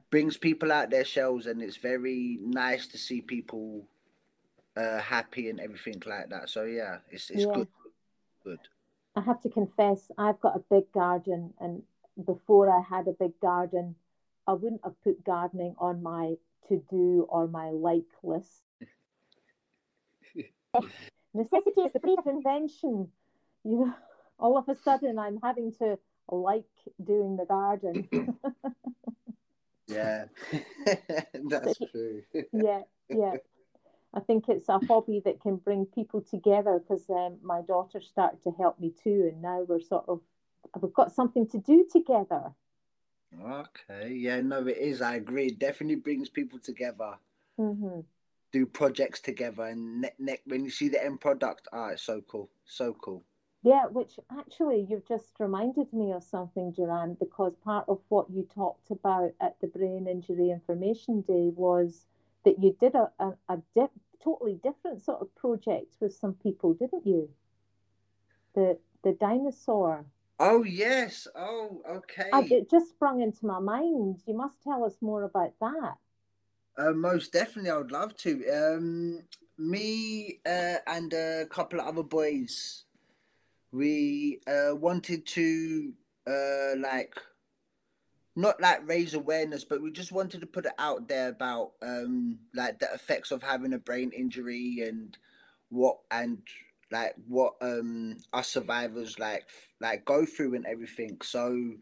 brings 0.09 0.37
people 0.37 0.71
out 0.71 0.89
their 0.89 1.05
shells, 1.05 1.45
and 1.45 1.61
it's 1.61 1.77
very 1.77 2.39
nice 2.41 2.87
to 2.87 2.97
see 2.97 3.21
people 3.21 3.87
uh 4.77 4.99
happy 4.99 5.49
and 5.49 5.59
everything 5.59 6.01
like 6.05 6.29
that. 6.29 6.49
So 6.49 6.63
yeah, 6.63 6.97
it's 7.09 7.29
it's 7.29 7.45
yeah. 7.45 7.53
good. 7.53 7.67
Good. 8.43 8.59
I 9.15 9.21
have 9.21 9.41
to 9.41 9.49
confess, 9.49 10.09
I've 10.17 10.39
got 10.39 10.55
a 10.55 10.63
big 10.69 10.91
garden, 10.93 11.53
and 11.59 11.83
before 12.25 12.69
I 12.69 12.81
had 12.81 13.07
a 13.07 13.11
big 13.11 13.37
garden 13.39 13.95
I 14.49 14.53
wouldn't 14.53 14.83
have 14.83 14.99
put 15.03 15.23
gardening 15.23 15.75
on 15.77 16.01
my 16.01 16.33
to 16.69 16.83
do 16.89 17.27
or 17.29 17.47
my 17.47 17.69
like 17.69 18.09
list. 18.23 18.63
Necessity 21.35 21.81
is 21.81 21.93
the 21.93 21.99
breed 21.99 22.17
of 22.17 22.25
invention. 22.25 23.09
You 23.63 23.85
know, 23.85 23.93
all 24.39 24.57
of 24.57 24.67
a 24.67 24.75
sudden 24.75 25.19
I'm 25.19 25.39
having 25.43 25.71
to 25.73 25.99
like 26.31 26.65
doing 27.03 27.37
the 27.37 27.45
garden. 27.45 28.09
yeah, 29.89 30.25
that's 31.49 31.77
true. 31.91 32.23
yeah, 32.53 32.81
yeah. 33.09 33.35
I 34.13 34.19
think 34.21 34.49
it's 34.49 34.69
a 34.69 34.79
hobby 34.79 35.21
that 35.25 35.39
can 35.39 35.57
bring 35.57 35.85
people 35.85 36.21
together 36.21 36.79
because 36.79 37.07
um, 37.09 37.37
my 37.43 37.61
daughter 37.61 38.01
started 38.01 38.41
to 38.43 38.51
help 38.51 38.79
me 38.79 38.91
too, 39.03 39.29
and 39.31 39.41
now 39.41 39.65
we're 39.67 39.79
sort 39.79 40.05
of 40.07 40.21
we've 40.81 40.93
got 40.93 41.13
something 41.13 41.47
to 41.49 41.59
do 41.59 41.85
together. 41.91 42.51
Okay, 43.39 44.13
yeah, 44.13 44.41
no, 44.41 44.65
it 44.65 44.77
is. 44.77 45.01
I 45.01 45.15
agree. 45.15 45.47
It 45.47 45.59
definitely 45.59 45.97
brings 45.97 46.29
people 46.29 46.57
together. 46.57 47.13
Mm-hmm. 47.59 47.99
Do 48.51 48.65
projects 48.65 49.19
together, 49.19 49.65
and 49.65 50.01
ne- 50.01 50.15
ne- 50.17 50.41
when 50.45 50.65
you 50.65 50.71
see 50.71 50.89
the 50.89 51.03
end 51.03 51.21
product, 51.21 51.67
ah, 51.71 51.89
it's 51.89 52.01
so 52.01 52.21
cool, 52.21 52.49
so 52.65 52.93
cool. 52.93 53.23
Yeah, 53.61 53.87
which 53.87 54.19
actually 54.31 54.87
you've 54.89 55.07
just 55.07 55.33
reminded 55.39 55.91
me 55.91 56.13
of 56.13 56.23
something, 56.23 56.71
Duran, 56.71 57.17
because 57.19 57.55
part 57.57 57.85
of 57.89 57.99
what 58.07 58.29
you 58.29 58.43
talked 58.43 58.89
about 58.89 59.31
at 59.41 59.59
the 59.59 59.67
Brain 59.67 60.07
Injury 60.07 60.49
Information 60.49 61.21
Day 61.21 61.51
was 61.53 62.05
that 62.45 62.61
you 62.63 62.75
did 62.79 62.95
a, 62.95 63.11
a, 63.19 63.33
a 63.49 63.61
dip, 63.75 63.91
totally 64.23 64.59
different 64.63 65.01
sort 65.01 65.21
of 65.21 65.35
project 65.35 65.97
with 65.99 66.13
some 66.13 66.33
people, 66.35 66.73
didn't 66.73 67.05
you? 67.05 67.29
The 68.55 68.79
the 69.03 69.13
dinosaur 69.13 70.05
Oh 70.39 70.63
yes. 70.63 71.27
Oh 71.35 71.81
okay. 71.89 72.29
I, 72.31 72.47
it 72.49 72.69
just 72.69 72.89
sprung 72.89 73.21
into 73.21 73.45
my 73.45 73.59
mind. 73.59 74.21
You 74.25 74.35
must 74.35 74.63
tell 74.63 74.85
us 74.85 74.95
more 75.01 75.23
about 75.23 75.53
that. 75.59 75.95
Uh, 76.77 76.91
most 76.91 77.33
definitely, 77.33 77.71
I 77.71 77.77
would 77.77 77.91
love 77.91 78.15
to. 78.17 78.47
Um, 78.49 79.23
me 79.57 80.39
uh, 80.45 80.77
and 80.87 81.11
a 81.11 81.45
couple 81.49 81.81
of 81.81 81.87
other 81.87 82.03
boys, 82.03 82.85
we 83.71 84.39
uh, 84.47 84.75
wanted 84.75 85.25
to 85.27 85.93
uh, 86.27 86.75
like 86.79 87.15
not 88.35 88.61
like 88.61 88.87
raise 88.87 89.13
awareness, 89.13 89.63
but 89.63 89.81
we 89.81 89.91
just 89.91 90.11
wanted 90.11 90.39
to 90.41 90.47
put 90.47 90.65
it 90.65 90.71
out 90.79 91.07
there 91.07 91.29
about 91.29 91.71
um, 91.81 92.39
like 92.55 92.79
the 92.79 92.91
effects 92.93 93.31
of 93.31 93.43
having 93.43 93.73
a 93.73 93.77
brain 93.79 94.11
injury 94.15 94.85
and 94.87 95.17
what 95.69 95.97
and 96.09 96.39
like 96.91 97.13
what 97.27 97.53
um 97.61 98.17
us 98.33 98.47
survivors 98.47 99.19
like 99.19 99.43
like 99.79 100.03
go 100.05 100.25
through 100.25 100.55
and 100.55 100.65
everything. 100.65 101.17
So 101.21 101.73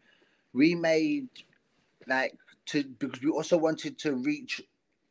we 0.52 0.74
made 0.74 1.28
like 2.06 2.36
to 2.66 2.84
because 2.84 3.22
we 3.22 3.30
also 3.30 3.56
wanted 3.56 3.98
to 4.00 4.14
reach 4.14 4.60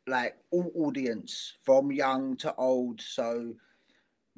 like 0.06 0.36
all 0.50 0.70
audience 0.74 1.54
from 1.64 1.92
young 1.92 2.36
to 2.38 2.54
old. 2.56 3.00
So 3.00 3.54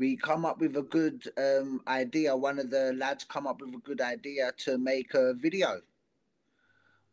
we 0.01 0.17
come 0.17 0.47
up 0.47 0.59
with 0.59 0.77
a 0.77 0.83
good 0.83 1.31
um 1.37 1.83
idea. 1.87 2.35
One 2.35 2.59
of 2.59 2.71
the 2.71 2.95
lads 2.95 3.25
come 3.25 3.47
up 3.47 3.61
with 3.61 3.75
a 3.75 3.87
good 3.89 4.01
idea 4.01 4.53
to 4.65 4.79
make 4.79 5.13
a 5.15 5.35
video 5.35 5.83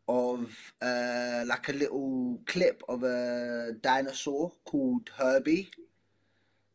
of 0.08 0.50
uh 0.80 1.44
like 1.46 1.68
a 1.68 1.74
little 1.74 2.40
clip 2.46 2.82
of 2.88 3.02
a 3.02 3.72
dinosaur 3.82 4.52
called 4.64 5.10
Herbie 5.16 5.68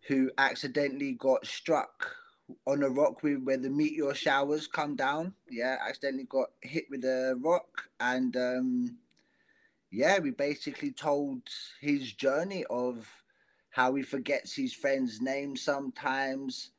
who 0.08 0.29
accidentally 0.38 1.13
got 1.13 1.46
struck 1.46 2.15
on 2.67 2.84
a 2.84 2.89
rock 2.89 3.24
with, 3.24 3.41
where 3.43 3.58
the 3.58 3.70
meteor 3.70 4.13
showers 4.13 4.67
come 4.67 4.96
down. 4.96 5.34
Yeah, 5.50 5.77
accidentally 5.82 6.25
got 6.25 6.50
hit 6.62 6.86
with 6.91 7.05
a 7.05 7.39
rock, 7.41 7.89
and 8.00 8.36
um, 8.36 8.98
yeah, 9.89 10.20
we 10.20 10.32
basically 10.32 10.91
told 10.91 11.41
his 11.79 12.12
journey 12.12 12.65
of 12.70 13.23
how 13.74 13.94
he 13.96 14.03
forgets 14.03 14.56
his 14.56 14.74
friend's 14.74 15.20
name 15.20 15.58
sometimes, 15.58 16.72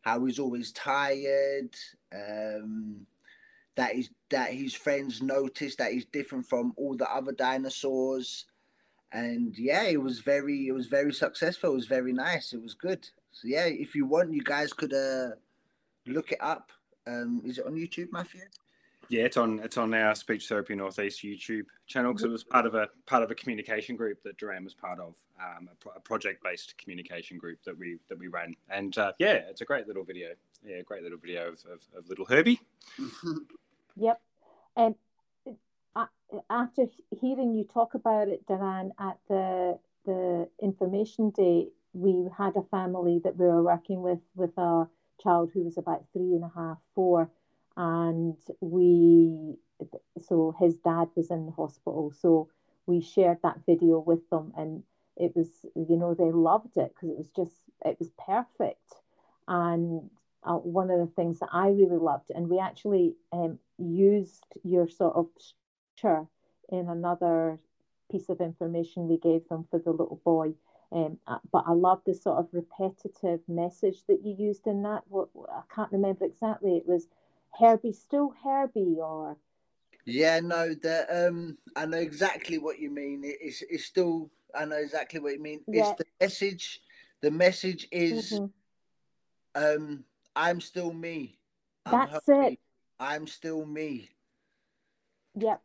how 0.00 0.24
he's 0.24 0.38
always 0.38 0.72
tired, 0.72 1.74
um, 2.14 3.06
that 3.76 3.92
he's 3.92 4.10
that 4.30 4.50
his 4.52 4.74
friends 4.74 5.22
notice 5.22 5.76
that 5.76 5.92
he's 5.92 6.06
different 6.06 6.46
from 6.46 6.72
all 6.76 6.96
the 6.96 7.10
other 7.14 7.32
dinosaurs 7.32 8.46
and 9.12 9.56
yeah, 9.56 9.84
it 9.84 10.02
was 10.02 10.20
very 10.20 10.68
it 10.68 10.72
was 10.72 10.86
very 10.86 11.12
successful. 11.12 11.72
It 11.72 11.76
was 11.76 11.86
very 11.86 12.12
nice. 12.12 12.52
It 12.52 12.62
was 12.62 12.74
good. 12.74 13.08
So 13.30 13.48
yeah, 13.48 13.64
if 13.64 13.94
you 13.94 14.06
want, 14.06 14.32
you 14.32 14.42
guys 14.42 14.72
could 14.72 14.92
uh 14.92 15.30
look 16.06 16.32
it 16.32 16.40
up. 16.40 16.70
Um, 17.06 17.42
is 17.44 17.58
it 17.58 17.66
on 17.66 17.74
YouTube, 17.74 18.12
Matthew? 18.12 18.42
Yeah, 19.10 19.22
it's 19.22 19.36
on 19.36 19.60
it's 19.60 19.78
on 19.78 19.94
our 19.94 20.14
Speech 20.14 20.48
Therapy 20.48 20.74
Northeast 20.74 21.22
YouTube 21.22 21.64
channel 21.86 22.12
because 22.12 22.24
it 22.24 22.30
was 22.30 22.44
part 22.44 22.66
of 22.66 22.74
a 22.74 22.88
part 23.06 23.22
of 23.22 23.30
a 23.30 23.34
communication 23.34 23.96
group 23.96 24.22
that 24.22 24.36
Duran 24.36 24.64
was 24.64 24.74
part 24.74 25.00
of, 25.00 25.14
um, 25.40 25.68
a, 25.72 25.74
pro- 25.76 25.92
a 25.92 26.00
project 26.00 26.42
based 26.42 26.76
communication 26.76 27.38
group 27.38 27.58
that 27.64 27.78
we 27.78 27.98
that 28.08 28.18
we 28.18 28.28
ran. 28.28 28.54
And 28.68 28.96
uh, 28.98 29.12
yeah, 29.18 29.40
it's 29.48 29.62
a 29.62 29.64
great 29.64 29.86
little 29.86 30.04
video. 30.04 30.28
Yeah, 30.62 30.82
great 30.82 31.02
little 31.02 31.18
video 31.18 31.48
of, 31.48 31.60
of, 31.72 31.80
of 31.96 32.08
little 32.08 32.26
Herbie. 32.26 32.60
Yep. 33.98 34.20
And 34.76 34.94
uh, 35.96 36.06
after 36.48 36.86
hearing 37.20 37.54
you 37.54 37.64
talk 37.64 37.94
about 37.94 38.28
it, 38.28 38.46
Duran, 38.46 38.92
at 38.98 39.18
the 39.28 39.78
the 40.06 40.48
information 40.62 41.30
day, 41.30 41.68
we 41.92 42.28
had 42.36 42.56
a 42.56 42.62
family 42.70 43.20
that 43.24 43.36
we 43.36 43.46
were 43.46 43.62
working 43.62 44.02
with 44.02 44.20
with 44.36 44.56
a 44.56 44.88
child 45.22 45.50
who 45.52 45.64
was 45.64 45.78
about 45.78 46.04
three 46.12 46.34
and 46.34 46.44
a 46.44 46.52
half, 46.54 46.78
four 46.94 47.28
and 47.78 48.36
we 48.60 49.56
so 50.20 50.54
his 50.58 50.74
dad 50.78 51.08
was 51.14 51.30
in 51.30 51.46
the 51.46 51.52
hospital 51.52 52.12
so 52.20 52.48
we 52.86 53.00
shared 53.00 53.38
that 53.42 53.60
video 53.64 54.00
with 54.00 54.28
them 54.30 54.52
and 54.58 54.82
it 55.16 55.34
was 55.36 55.48
you 55.76 55.96
know 55.96 56.12
they 56.12 56.32
loved 56.32 56.76
it 56.76 56.92
because 56.94 57.08
it 57.08 57.16
was 57.16 57.30
just 57.30 57.54
it 57.84 57.96
was 58.00 58.10
perfect 58.26 58.94
and 59.46 60.10
uh, 60.42 60.54
one 60.54 60.90
of 60.90 60.98
the 60.98 61.14
things 61.14 61.38
that 61.38 61.48
i 61.52 61.68
really 61.68 61.96
loved 61.96 62.30
and 62.34 62.50
we 62.50 62.58
actually 62.58 63.14
um, 63.32 63.58
used 63.78 64.44
your 64.64 64.88
sort 64.88 65.14
of 65.14 65.26
picture 65.94 66.26
in 66.70 66.88
another 66.88 67.58
piece 68.10 68.28
of 68.28 68.40
information 68.40 69.06
we 69.06 69.18
gave 69.18 69.46
them 69.48 69.64
for 69.70 69.78
the 69.78 69.90
little 69.90 70.20
boy 70.24 70.52
um, 70.90 71.18
uh, 71.26 71.36
but 71.52 71.64
I 71.66 71.72
love 71.72 72.00
the 72.06 72.14
sort 72.14 72.38
of 72.38 72.48
repetitive 72.52 73.40
message 73.46 74.04
that 74.08 74.24
you 74.24 74.34
used 74.38 74.66
in 74.66 74.82
that. 74.84 75.02
What 75.08 75.28
I 75.52 75.60
can't 75.74 75.92
remember 75.92 76.24
exactly. 76.24 76.78
It 76.78 76.86
was 76.86 77.08
Herbie 77.58 77.92
still 77.92 78.32
Herbie 78.42 78.96
or 79.00 79.36
yeah 80.04 80.40
no 80.40 80.74
the 80.74 81.28
um 81.28 81.58
I 81.76 81.86
know 81.86 81.98
exactly 81.98 82.58
what 82.58 82.78
you 82.78 82.90
mean. 82.90 83.22
It's 83.24 83.62
it's 83.68 83.84
still 83.84 84.30
I 84.54 84.64
know 84.64 84.76
exactly 84.76 85.20
what 85.20 85.34
you 85.34 85.42
mean. 85.42 85.60
Yeah. 85.66 85.90
it's 85.90 85.98
the 85.98 86.06
message 86.20 86.80
the 87.20 87.30
message 87.30 87.88
is 87.90 88.32
mm-hmm. 88.32 89.64
um 89.64 90.04
I'm 90.36 90.60
still 90.60 90.92
me. 90.92 91.38
I'm 91.84 92.08
that's 92.10 92.26
Herbie. 92.26 92.54
it. 92.54 92.58
I'm 93.00 93.26
still 93.26 93.64
me. 93.64 94.10
Yep 95.36 95.62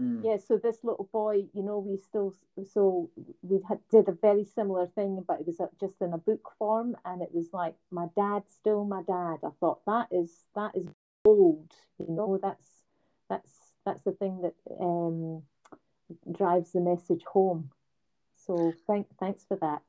Mm. 0.00 0.24
Yeah, 0.24 0.36
so 0.38 0.56
this 0.56 0.78
little 0.82 1.08
boy, 1.12 1.44
you 1.52 1.62
know, 1.62 1.78
we 1.78 1.96
still 1.96 2.34
so 2.72 3.10
we 3.42 3.60
had 3.68 3.78
did 3.90 4.08
a 4.08 4.12
very 4.12 4.44
similar 4.44 4.88
thing, 4.88 5.22
but 5.26 5.40
it 5.40 5.46
was 5.46 5.60
just 5.80 5.94
in 6.00 6.12
a 6.12 6.18
book 6.18 6.50
form, 6.58 6.96
and 7.04 7.22
it 7.22 7.30
was 7.32 7.50
like 7.52 7.74
my 7.90 8.06
dad 8.16 8.42
still 8.48 8.84
my 8.84 9.02
dad. 9.02 9.36
I 9.44 9.50
thought 9.60 9.84
that 9.86 10.08
is 10.10 10.46
that 10.56 10.72
is 10.74 10.86
bold, 11.22 11.70
you 11.98 12.06
know, 12.08 12.38
that's 12.42 12.66
that's 13.28 13.50
that's 13.86 14.02
the 14.02 14.12
thing 14.12 14.42
that 14.42 14.54
um, 14.80 15.42
drives 16.32 16.72
the 16.72 16.80
message 16.80 17.22
home. 17.24 17.70
So 18.36 18.72
thank 18.88 19.06
thanks 19.20 19.44
for 19.46 19.56
that. 19.58 19.82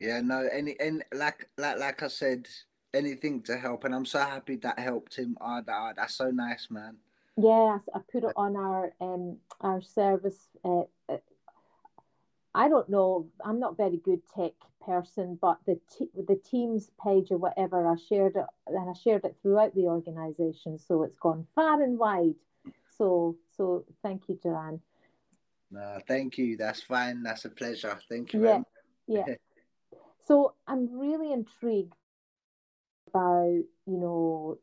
Yeah, 0.00 0.20
no, 0.20 0.48
any 0.52 0.76
and 0.80 1.02
like 1.14 1.48
like 1.56 1.78
like 1.78 2.02
I 2.02 2.08
said, 2.08 2.46
anything 2.92 3.40
to 3.42 3.56
help, 3.56 3.84
and 3.84 3.94
I'm 3.94 4.04
so 4.04 4.18
happy 4.18 4.56
that 4.56 4.78
helped 4.78 5.16
him. 5.16 5.38
Oh, 5.40 5.62
that, 5.64 5.96
that's 5.96 6.14
so 6.14 6.30
nice, 6.30 6.68
man. 6.70 6.98
Yes, 7.36 7.80
I 7.94 8.00
put 8.10 8.24
it 8.24 8.32
on 8.36 8.56
our 8.56 8.92
um 9.00 9.38
our 9.60 9.80
service. 9.80 10.38
Uh, 10.64 10.82
uh, 11.08 11.18
I 12.54 12.68
don't 12.68 12.90
know. 12.90 13.28
I'm 13.44 13.58
not 13.58 13.78
very 13.78 13.96
good 13.96 14.20
tech 14.34 14.52
person, 14.84 15.38
but 15.40 15.58
the 15.66 15.80
t- 15.96 16.10
the 16.14 16.36
teams 16.36 16.90
page 17.02 17.30
or 17.30 17.38
whatever, 17.38 17.88
I 17.88 17.96
shared 17.96 18.36
it 18.36 18.44
and 18.66 18.90
I 18.90 18.92
shared 18.92 19.24
it 19.24 19.36
throughout 19.40 19.74
the 19.74 19.84
organisation, 19.86 20.78
so 20.78 21.02
it's 21.04 21.18
gone 21.18 21.46
far 21.54 21.82
and 21.82 21.98
wide. 21.98 22.34
So 22.98 23.36
so 23.56 23.86
thank 24.02 24.28
you, 24.28 24.38
Joanne. 24.42 24.80
No, 25.70 25.98
thank 26.06 26.36
you. 26.36 26.58
That's 26.58 26.82
fine. 26.82 27.22
That's 27.22 27.46
a 27.46 27.50
pleasure. 27.50 27.98
Thank 28.10 28.34
you. 28.34 28.44
Yeah, 28.44 28.62
yeah. 29.06 29.34
so 30.26 30.54
I'm 30.66 30.98
really 30.98 31.32
intrigued 31.32 31.94
about 33.08 33.62
you 33.86 33.96
know 33.98 34.58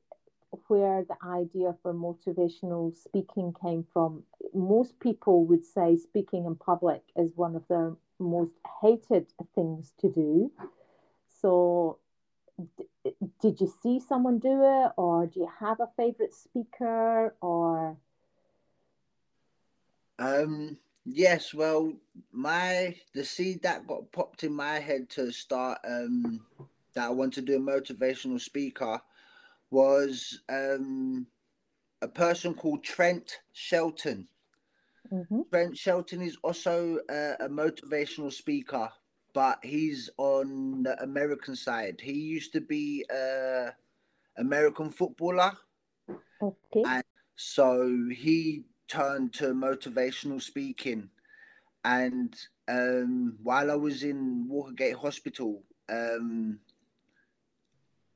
where 0.67 1.03
the 1.03 1.17
idea 1.25 1.75
for 1.81 1.93
motivational 1.93 2.95
speaking 2.95 3.53
came 3.53 3.85
from. 3.93 4.23
Most 4.53 4.99
people 4.99 5.45
would 5.45 5.65
say 5.65 5.97
speaking 5.97 6.45
in 6.45 6.55
public 6.55 7.03
is 7.15 7.35
one 7.35 7.55
of 7.55 7.67
their 7.67 7.95
most 8.19 8.53
hated 8.81 9.27
things 9.55 9.93
to 9.99 10.09
do. 10.09 10.51
So, 11.27 11.99
d- 12.77 13.15
did 13.41 13.61
you 13.61 13.67
see 13.67 13.99
someone 13.99 14.39
do 14.39 14.61
it, 14.63 14.91
or 14.97 15.27
do 15.27 15.41
you 15.41 15.49
have 15.59 15.79
a 15.79 15.89
favorite 15.97 16.33
speaker, 16.33 17.35
or? 17.41 17.97
Um. 20.19 20.77
Yes. 21.05 21.53
Well, 21.53 21.93
my 22.31 22.95
the 23.13 23.23
seed 23.23 23.63
that 23.63 23.87
got 23.87 24.11
popped 24.11 24.43
in 24.43 24.53
my 24.53 24.79
head 24.79 25.09
to 25.11 25.31
start 25.31 25.79
um 25.83 26.45
that 26.93 27.05
I 27.05 27.09
want 27.09 27.33
to 27.35 27.41
do 27.41 27.55
a 27.55 27.59
motivational 27.59 28.39
speaker 28.39 29.01
was 29.71 30.41
um, 30.49 31.27
a 32.01 32.07
person 32.07 32.53
called 32.53 32.83
Trent 32.83 33.39
Shelton. 33.53 34.27
Mm-hmm. 35.11 35.41
Trent 35.51 35.77
Shelton 35.77 36.21
is 36.21 36.37
also 36.43 36.99
a, 37.09 37.45
a, 37.45 37.49
motivational 37.49 38.31
speaker, 38.31 38.89
but 39.33 39.59
he's 39.63 40.09
on 40.17 40.83
the 40.83 41.01
American 41.01 41.55
side. 41.55 41.99
He 42.01 42.13
used 42.13 42.53
to 42.53 42.61
be 42.61 43.05
a 43.11 43.69
American 44.37 44.91
footballer. 44.91 45.51
Okay. 46.41 46.83
And 46.85 47.03
so 47.35 48.07
he 48.15 48.63
turned 48.87 49.33
to 49.33 49.53
motivational 49.53 50.41
speaking. 50.41 51.09
And 51.85 52.35
um, 52.67 53.37
while 53.41 53.71
I 53.71 53.75
was 53.75 54.03
in 54.03 54.47
Walkergate 54.51 54.95
Hospital, 54.95 55.63
um, 55.89 56.59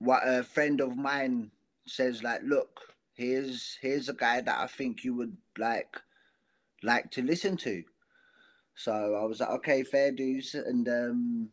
what 0.03 0.27
a 0.27 0.43
friend 0.43 0.81
of 0.81 0.97
mine 0.97 1.49
says 1.85 2.23
like 2.23 2.41
look 2.43 2.81
here's 3.13 3.77
here's 3.81 4.09
a 4.09 4.13
guy 4.13 4.41
that 4.41 4.59
i 4.59 4.67
think 4.67 5.03
you 5.03 5.15
would 5.15 5.35
like 5.57 6.01
like 6.81 7.09
to 7.11 7.21
listen 7.21 7.55
to. 7.55 7.83
So 8.75 8.91
i 8.91 9.23
was 9.23 9.39
like 9.39 9.49
okay 9.49 9.83
fair 9.83 10.11
dues. 10.11 10.53
And 10.55 10.87
um 10.89 11.49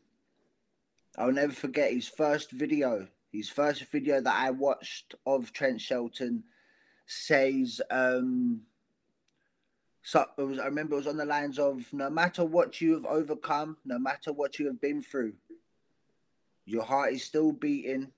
i'll 1.19 1.33
never 1.33 1.53
forget 1.53 1.93
his 1.93 2.09
first 2.09 2.51
video 2.51 3.07
his 3.33 3.49
first 3.49 3.85
video 3.85 4.21
that 4.21 4.35
i 4.35 4.51
watched 4.51 5.15
of 5.27 5.53
trent 5.53 5.81
shelton 5.81 6.43
says 7.07 7.81
um 7.91 8.61
so 10.03 10.25
it 10.39 10.43
was 10.43 10.59
i 10.59 10.67
remember 10.67 10.95
it 10.95 10.99
was 10.99 11.07
on 11.07 11.17
the 11.17 11.25
lines 11.25 11.59
of 11.59 11.85
no 11.93 12.09
matter 12.09 12.45
what 12.45 12.81
you 12.81 12.95
have 12.95 13.07
overcome 13.07 13.77
no 13.85 13.99
matter 13.99 14.33
what 14.33 14.59
you 14.59 14.67
have 14.67 14.81
been 14.81 15.03
through 15.03 15.33
your 16.65 16.85
heart 16.85 17.13
is 17.13 17.25
still 17.25 17.53
beating 17.53 18.11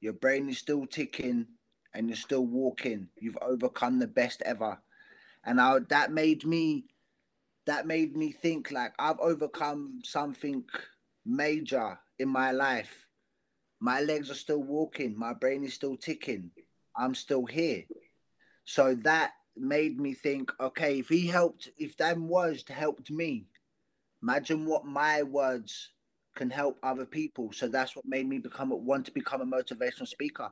your 0.00 0.12
brain 0.12 0.48
is 0.48 0.58
still 0.58 0.86
ticking 0.86 1.46
and 1.94 2.08
you're 2.08 2.16
still 2.16 2.46
walking. 2.46 3.08
You've 3.20 3.38
overcome 3.42 3.98
the 3.98 4.06
best 4.06 4.42
ever. 4.44 4.78
And 5.44 5.60
I, 5.60 5.78
that 5.88 6.12
made 6.12 6.44
me 6.44 6.84
that 7.66 7.86
made 7.86 8.16
me 8.16 8.32
think 8.32 8.70
like 8.70 8.94
I've 8.98 9.20
overcome 9.20 10.00
something 10.02 10.64
major 11.26 11.98
in 12.18 12.28
my 12.28 12.50
life. 12.50 13.06
My 13.78 14.00
legs 14.00 14.30
are 14.30 14.34
still 14.34 14.62
walking, 14.62 15.18
my 15.18 15.34
brain 15.34 15.64
is 15.64 15.74
still 15.74 15.96
ticking. 15.96 16.50
I'm 16.96 17.14
still 17.14 17.44
here. 17.44 17.84
So 18.64 18.94
that 19.04 19.32
made 19.56 20.00
me 20.00 20.14
think, 20.14 20.50
okay, 20.60 20.98
if 20.98 21.08
he 21.08 21.26
helped, 21.26 21.68
if 21.78 21.96
them 21.96 22.28
words 22.28 22.64
helped 22.68 23.10
me, 23.10 23.46
imagine 24.22 24.66
what 24.66 24.84
my 24.84 25.22
words 25.22 25.90
can 26.38 26.48
help 26.48 26.78
other 26.84 27.04
people. 27.04 27.52
So 27.52 27.66
that's 27.68 27.94
what 27.96 28.06
made 28.06 28.26
me 28.26 28.38
become 28.38 28.70
want 28.70 29.04
to 29.06 29.12
become 29.12 29.42
a 29.42 29.46
motivational 29.46 30.06
speaker. 30.06 30.50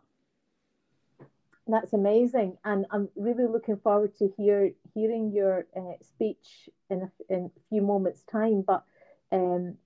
That's 1.69 1.93
amazing, 1.93 2.59
and 2.65 2.87
I'm 2.91 3.09
really 3.17 3.47
looking 3.47 3.79
forward 3.79 4.17
to 4.19 4.29
hear 4.37 4.73
hearing 4.95 5.33
your 5.33 5.67
uh, 5.77 5.95
speech 6.01 6.69
in 6.91 7.03
a, 7.03 7.11
in 7.35 7.51
a 7.57 7.61
few 7.71 7.83
moments' 7.83 8.23
time. 8.31 8.63
But 8.67 8.85
um, 9.33 9.77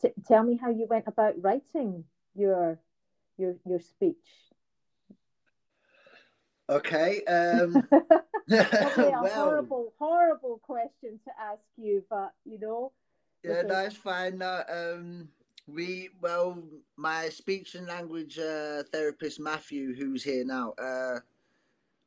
t- 0.00 0.12
tell 0.26 0.42
me 0.42 0.56
how 0.56 0.70
you 0.70 0.86
went 0.88 1.04
about 1.06 1.34
writing 1.40 2.04
your 2.34 2.80
your 3.36 3.56
your 3.64 3.80
speech. 3.80 4.26
Okay. 6.68 7.22
Um, 7.24 7.86
okay, 8.52 9.12
a 9.12 9.20
well, 9.22 9.34
horrible, 9.34 9.92
horrible 9.98 10.60
question 10.62 11.20
to 11.24 11.30
ask 11.40 11.62
you, 11.76 12.02
but 12.10 12.32
you 12.44 12.58
know, 12.58 12.92
yeah, 13.44 13.62
that's 13.66 13.96
fine. 13.96 14.38
No, 14.38 14.62
um, 14.68 15.28
we 15.66 16.10
well, 16.20 16.62
my 16.96 17.28
speech 17.28 17.74
and 17.74 17.86
language 17.86 18.38
uh, 18.38 18.82
therapist 18.92 19.40
Matthew, 19.40 19.94
who's 19.94 20.24
here 20.24 20.44
now, 20.44 20.72
uh, 20.72 21.20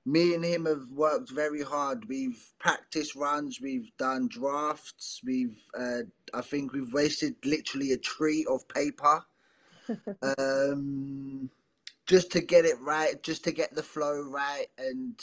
me 0.05 0.33
and 0.33 0.43
him 0.43 0.65
have 0.65 0.91
worked 0.91 1.29
very 1.31 1.63
hard. 1.63 2.07
We've 2.07 2.41
practiced 2.59 3.15
runs, 3.15 3.59
we've 3.61 3.91
done 3.97 4.27
drafts, 4.29 5.21
we've 5.25 5.61
uh, 5.77 6.03
I 6.33 6.41
think 6.41 6.73
we've 6.73 6.93
wasted 6.93 7.35
literally 7.45 7.91
a 7.91 7.97
tree 7.97 8.45
of 8.49 8.67
paper. 8.67 9.25
um, 10.39 11.49
just 12.05 12.31
to 12.31 12.41
get 12.41 12.65
it 12.65 12.79
right, 12.81 13.21
just 13.21 13.43
to 13.43 13.51
get 13.51 13.75
the 13.75 13.83
flow 13.83 14.21
right, 14.21 14.67
and 14.77 15.19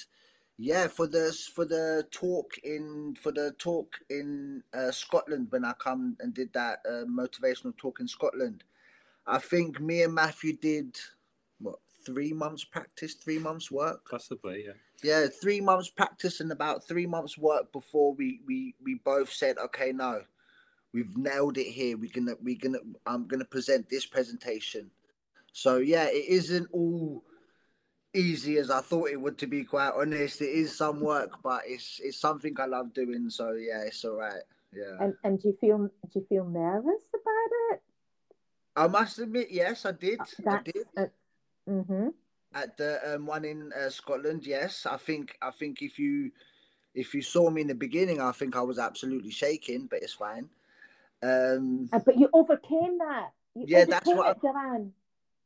yeah, 0.58 0.86
for 0.86 1.06
the 1.06 1.36
for 1.54 1.64
the 1.64 2.06
talk 2.10 2.58
in 2.62 3.16
for 3.20 3.32
the 3.32 3.54
talk 3.58 3.96
in 4.10 4.62
uh, 4.72 4.90
Scotland 4.90 5.48
when 5.50 5.64
I 5.64 5.72
come 5.74 6.16
and 6.20 6.32
did 6.32 6.52
that 6.52 6.80
uh, 6.88 7.04
motivational 7.06 7.76
talk 7.76 8.00
in 8.00 8.06
Scotland, 8.06 8.62
I 9.26 9.38
think 9.38 9.80
me 9.80 10.02
and 10.02 10.14
Matthew 10.14 10.56
did 10.56 10.96
what 11.58 11.80
three 12.06 12.32
months 12.32 12.64
practice, 12.64 13.14
three 13.14 13.38
months 13.38 13.70
work, 13.70 14.08
possibly, 14.08 14.64
yeah. 14.66 14.72
Yeah, 15.02 15.26
three 15.26 15.60
months 15.60 15.90
practice 15.90 16.40
and 16.40 16.52
about 16.52 16.86
three 16.86 17.06
months 17.06 17.36
work 17.36 17.72
before 17.72 18.14
we 18.14 18.40
we 18.46 18.74
we 18.82 18.94
both 18.94 19.32
said, 19.32 19.58
okay, 19.58 19.92
no, 19.92 20.22
we've 20.92 21.16
nailed 21.16 21.58
it 21.58 21.66
here. 21.66 21.96
We're 21.96 22.12
gonna 22.14 22.36
we're 22.40 22.58
gonna 22.60 22.78
I'm 23.06 23.26
gonna 23.26 23.44
present 23.44 23.90
this 23.90 24.06
presentation. 24.06 24.90
So 25.52 25.78
yeah, 25.78 26.06
it 26.06 26.26
isn't 26.28 26.68
all 26.72 27.24
easy 28.14 28.58
as 28.58 28.70
I 28.70 28.80
thought 28.80 29.10
it 29.10 29.20
would. 29.20 29.38
To 29.38 29.46
be 29.46 29.64
quite 29.64 29.92
honest, 29.96 30.40
it 30.40 30.50
is 30.50 30.76
some 30.76 31.00
work, 31.00 31.42
but 31.42 31.62
it's 31.66 32.00
it's 32.02 32.18
something 32.18 32.54
I 32.58 32.66
love 32.66 32.94
doing. 32.94 33.28
So 33.30 33.52
yeah, 33.52 33.82
it's 33.82 34.04
all 34.04 34.16
right. 34.16 34.42
Yeah. 34.72 34.96
And 35.00 35.14
and 35.24 35.40
do 35.40 35.48
you 35.48 35.56
feel 35.60 35.78
do 35.78 35.90
you 36.14 36.26
feel 36.28 36.44
nervous 36.44 37.02
about 37.12 37.72
it? 37.72 37.82
I 38.76 38.86
must 38.88 39.18
admit, 39.18 39.48
yes, 39.50 39.86
I 39.86 39.92
did. 39.92 40.18
That's, 40.18 40.34
I 40.48 40.62
did. 40.62 40.86
Uh, 40.96 41.04
mm-hmm. 41.68 42.08
At 42.54 42.76
the 42.76 43.14
um, 43.14 43.26
one 43.26 43.44
in 43.44 43.72
uh, 43.72 43.88
Scotland, 43.88 44.46
yes, 44.46 44.86
I 44.86 44.96
think 44.96 45.36
I 45.42 45.50
think 45.50 45.82
if 45.82 45.98
you 45.98 46.30
if 46.94 47.14
you 47.14 47.22
saw 47.22 47.50
me 47.50 47.62
in 47.62 47.68
the 47.68 47.74
beginning, 47.74 48.20
I 48.20 48.32
think 48.32 48.56
I 48.56 48.62
was 48.62 48.78
absolutely 48.78 49.30
shaking, 49.30 49.86
but 49.86 50.02
it's 50.02 50.14
fine. 50.14 50.48
Um, 51.22 51.88
Uh, 51.92 52.00
but 52.04 52.16
you 52.16 52.28
overcame 52.32 52.98
that. 52.98 53.32
You 53.54 53.64
Yeah, 53.66 53.84
that's 53.84 54.08
overcame 54.08 54.16
what 54.16 54.36
it, 54.36 54.40
Duran. 54.40 54.92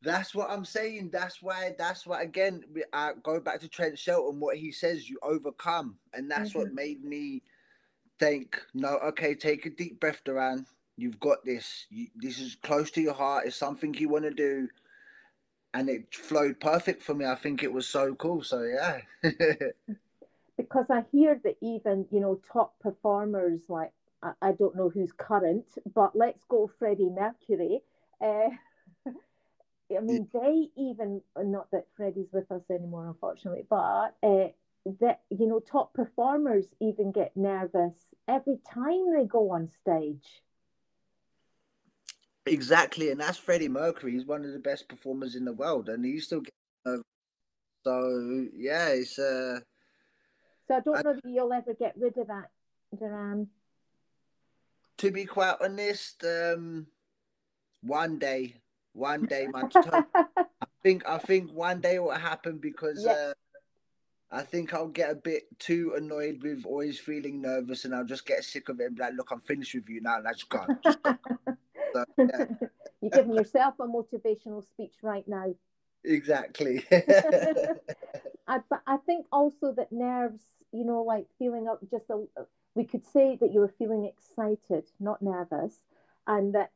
That's 0.03 0.35
what 0.35 0.51
I'm 0.51 0.65
saying. 0.65 1.11
That's 1.11 1.43
why. 1.43 1.75
That's 1.77 2.07
why. 2.07 2.23
Again, 2.23 2.65
we- 2.73 2.85
I 2.93 3.15
go 3.23 3.41
back 3.41 3.61
to 3.61 3.69
Trent 3.69 3.99
Shelton. 3.99 4.39
What 4.39 4.57
he 4.57 4.71
says, 4.71 5.09
you 5.11 5.19
overcome, 5.23 5.99
and 6.13 6.31
that's 6.31 6.55
what 6.55 6.73
made 6.73 7.05
me 7.05 7.43
think. 8.19 8.61
No, 8.75 8.99
okay, 8.99 9.35
take 9.35 9.67
a 9.67 9.71
deep 9.71 9.99
breath, 9.99 10.23
Duran. 10.25 10.67
You've 10.97 11.21
got 11.21 11.45
this. 11.45 11.87
You, 11.91 12.09
this 12.17 12.39
is 12.39 12.57
close 12.63 12.91
to 12.93 13.01
your 13.01 13.15
heart. 13.15 13.47
It's 13.47 13.57
something 13.57 13.93
you 13.95 14.09
want 14.09 14.25
to 14.25 14.31
do, 14.33 14.69
and 15.75 15.89
it 15.89 16.15
flowed 16.15 16.61
perfect 16.61 17.03
for 17.03 17.15
me. 17.15 17.25
I 17.25 17.35
think 17.35 17.63
it 17.63 17.73
was 17.73 17.89
so 17.89 18.15
cool. 18.15 18.43
So 18.43 18.63
yeah, 18.63 19.01
because 20.57 20.87
I 20.91 21.05
hear 21.11 21.41
that 21.43 21.57
even 21.61 22.07
you 22.13 22.21
know 22.21 22.41
top 22.53 22.79
performers 22.81 23.63
like 23.69 23.93
I, 24.23 24.33
I 24.43 24.53
don't 24.53 24.77
know 24.77 24.91
who's 24.91 25.13
current, 25.13 25.67
but 25.93 26.15
let's 26.15 26.45
go 26.49 26.71
Freddie 26.79 27.11
Mercury. 27.11 27.81
Uh, 28.21 28.51
I 29.97 30.01
mean, 30.01 30.29
they 30.33 30.69
even 30.77 31.23
not 31.37 31.71
that 31.71 31.87
Freddie's 31.97 32.29
with 32.33 32.51
us 32.53 32.63
anymore, 32.71 33.07
unfortunately, 33.07 33.65
but 33.69 34.15
uh, 34.23 34.49
that 35.01 35.21
you 35.31 35.47
know 35.47 35.61
top 35.61 35.95
performers 35.95 36.67
even 36.81 37.13
get 37.13 37.37
nervous 37.37 37.95
every 38.27 38.59
time 38.73 39.15
they 39.17 39.25
go 39.25 39.51
on 39.51 39.69
stage. 39.83 40.43
exactly. 42.47 43.11
And 43.11 43.21
that's 43.21 43.39
Freddie 43.39 43.69
Mercury. 43.69 44.13
He's 44.13 44.27
one 44.27 44.45
of 44.45 44.53
the 44.53 44.59
best 44.59 44.89
performers 44.89 45.35
in 45.37 45.45
the 45.45 45.53
world, 45.53 45.89
and 45.89 46.05
he's 46.05 46.27
still 46.27 46.41
getting. 46.41 46.53
Over. 46.87 47.03
So 47.85 48.47
yeah, 48.57 48.89
it's 48.89 49.19
uh. 49.19 49.61
So 50.69 50.75
I 50.75 50.81
don't 50.81 50.97
I- 50.99 51.03
know 51.03 51.15
that 51.15 51.23
you'll 51.25 51.53
ever 51.53 51.75
get 51.75 51.95
rid 51.97 52.19
of 52.19 52.27
that, 52.27 52.51
Duran. 52.99 53.49
to 54.99 55.11
be 55.11 55.25
quite 55.25 55.57
honest, 55.61 56.25
um, 56.25 56.87
one 57.83 58.19
day, 58.19 58.57
one 58.99 59.27
day, 59.27 59.47
my 59.53 59.65
turn. 59.65 60.05
I 60.61 60.67
think 60.83 61.09
I 61.09 61.19
think 61.19 61.53
one 61.53 61.81
day 61.81 61.97
it 61.97 62.03
will 62.03 62.11
happen 62.13 62.59
because 62.59 63.05
Yeah. 63.05 63.13
uh, 63.13 63.33
I 64.31 64.43
think 64.43 64.75
I'll 64.75 64.89
get 64.89 65.11
a 65.11 65.15
bit 65.15 65.45
too 65.59 65.95
annoyed 65.97 66.43
with 66.43 66.65
always 66.67 66.99
feeling 66.99 67.41
nervous, 67.41 67.85
and 67.85 67.95
I'll 67.95 68.05
just 68.05 68.27
get 68.27 68.45
sick 68.45 68.69
of 68.69 68.81
it 68.81 68.87
and 68.87 68.97
be 68.97 69.03
like, 69.03 69.15
"Look, 69.15 69.31
I'm 69.31 69.41
finished 69.41 69.75
with 69.75 69.89
you 69.89 70.01
now. 70.03 70.19
Let's 70.23 70.45
go." 70.45 70.67
Just 70.83 71.03
go. 71.03 71.17
So, 71.95 72.05
yeah, 72.19 72.45
You're 73.01 73.11
giving 73.11 73.35
yourself 73.35 73.75
a 73.81 73.87
motivational 73.87 74.63
speech 74.63 74.93
right 75.03 75.27
now. 75.27 75.55
exactly. 76.05 76.85
I, 76.93 78.59
but 78.69 78.83
I 78.87 78.99
think 79.07 79.27
also 79.33 79.73
that 79.73 79.91
nerves, 79.91 80.43
you 80.73 80.85
know, 80.85 81.03
like 81.03 81.27
feeling 81.39 81.67
up 81.69 81.81
just 81.91 82.11
a, 82.11 82.25
we 82.75 82.85
could 82.85 83.07
say 83.07 83.37
that 83.41 83.53
you 83.53 83.61
were 83.61 83.73
feeling 83.79 84.05
excited, 84.05 84.85
not 85.01 85.23
nervous, 85.23 85.83
and 86.27 86.55
that 86.55 86.73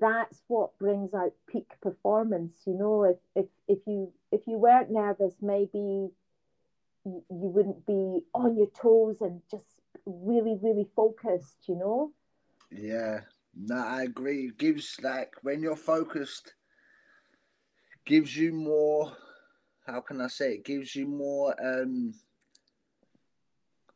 that's 0.00 0.42
what 0.48 0.78
brings 0.78 1.14
out 1.14 1.32
peak 1.48 1.72
performance. 1.80 2.54
You 2.66 2.74
know, 2.74 3.04
if 3.04 3.16
if 3.34 3.46
if 3.68 3.78
you 3.86 4.12
if 4.30 4.46
you 4.46 4.58
weren't 4.58 4.90
nervous, 4.90 5.34
maybe 5.40 6.10
you, 7.04 7.22
you 7.30 7.48
wouldn't 7.48 7.86
be 7.86 8.24
on 8.34 8.56
your 8.56 8.68
toes 8.68 9.20
and 9.20 9.40
just 9.50 9.66
really 10.06 10.58
really 10.62 10.88
focused. 10.96 11.58
You 11.68 11.76
know. 11.76 12.12
Yeah, 12.70 13.20
no, 13.54 13.76
I 13.76 14.02
agree. 14.02 14.46
It 14.46 14.58
gives 14.58 14.96
like 15.02 15.34
when 15.42 15.62
you're 15.62 15.76
focused, 15.76 16.54
gives 18.04 18.36
you 18.36 18.52
more. 18.52 19.12
How 19.86 20.00
can 20.00 20.20
I 20.20 20.28
say? 20.28 20.54
It 20.54 20.64
gives 20.64 20.94
you 20.94 21.06
more 21.06 21.54
um 21.64 22.14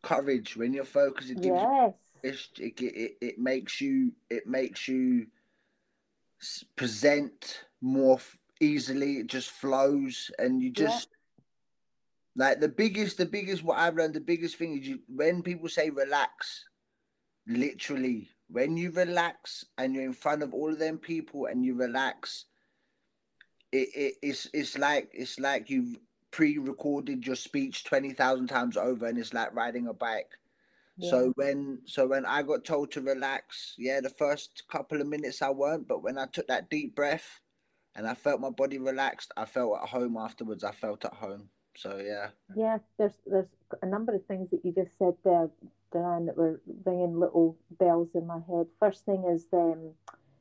courage 0.02 0.56
when 0.56 0.72
you're 0.72 0.84
focused. 0.84 1.30
It 1.30 1.40
gives 1.40 1.62
Yes. 1.62 1.92
it's, 2.22 2.48
it, 2.58 2.80
it 2.80 3.16
it 3.20 3.38
makes 3.38 3.80
you 3.80 4.12
it 4.30 4.46
makes 4.46 4.88
you 4.88 5.26
present 6.76 7.64
more 7.80 8.16
f- 8.16 8.36
easily. 8.60 9.18
It 9.18 9.26
just 9.26 9.50
flows, 9.50 10.30
and 10.38 10.60
you 10.60 10.68
Yeah. 10.68 10.86
just 10.86 11.08
like 12.34 12.60
the 12.60 12.68
biggest. 12.68 13.16
The 13.18 13.26
biggest 13.26 13.62
what 13.62 13.78
I've 13.78 13.96
learned. 13.96 14.14
The 14.14 14.20
biggest 14.20 14.56
thing 14.56 14.78
is 14.78 14.86
you 14.86 15.02
when 15.08 15.42
people 15.42 15.68
say 15.68 15.90
relax, 15.90 16.64
literally 17.46 18.30
when 18.48 18.76
you 18.76 18.90
relax 18.92 19.64
and 19.78 19.94
you're 19.94 20.04
in 20.04 20.12
front 20.12 20.42
of 20.42 20.54
all 20.54 20.70
of 20.72 20.78
them 20.78 20.98
people 20.98 21.46
and 21.46 21.64
you 21.64 21.74
relax. 21.74 22.44
It, 23.72 23.88
it 23.94 24.14
it's 24.22 24.48
it's 24.52 24.78
like 24.78 25.10
it's 25.12 25.38
like 25.40 25.68
you've 25.68 25.96
pre-recorded 26.30 27.26
your 27.26 27.36
speech 27.36 27.84
20,000 27.84 28.46
times 28.46 28.76
over 28.76 29.06
and 29.06 29.16
it's 29.18 29.32
like 29.32 29.54
riding 29.54 29.86
a 29.86 29.92
bike 29.94 30.28
so 31.00 31.32
when 31.36 31.80
so 31.84 32.06
when 32.06 32.24
I 32.24 32.42
got 32.42 32.64
told 32.64 32.90
to 32.92 33.00
relax, 33.00 33.74
yeah, 33.78 34.00
the 34.00 34.10
first 34.10 34.64
couple 34.70 35.00
of 35.00 35.06
minutes 35.06 35.42
I 35.42 35.50
weren't, 35.50 35.86
but 35.86 36.02
when 36.02 36.18
I 36.18 36.26
took 36.26 36.48
that 36.48 36.70
deep 36.70 36.94
breath 36.94 37.40
and 37.94 38.06
I 38.06 38.14
felt 38.14 38.40
my 38.40 38.50
body 38.50 38.78
relaxed, 38.78 39.32
I 39.36 39.44
felt 39.44 39.78
at 39.82 39.88
home 39.88 40.16
afterwards. 40.16 40.64
I 40.64 40.72
felt 40.72 41.04
at 41.04 41.14
home. 41.14 41.48
So 41.76 41.98
yeah. 41.98 42.28
Yeah, 42.56 42.78
there's 42.98 43.18
there's 43.26 43.48
a 43.82 43.86
number 43.86 44.14
of 44.14 44.24
things 44.26 44.50
that 44.50 44.64
you 44.64 44.72
just 44.72 44.96
said 44.98 45.14
there, 45.24 45.50
Diane, 45.92 46.26
that 46.26 46.36
were 46.36 46.60
ringing 46.84 47.18
little 47.18 47.58
bells 47.78 48.08
in 48.14 48.26
my 48.26 48.40
head. 48.48 48.66
First 48.80 49.04
thing 49.04 49.24
is 49.30 49.46
um, 49.52 49.92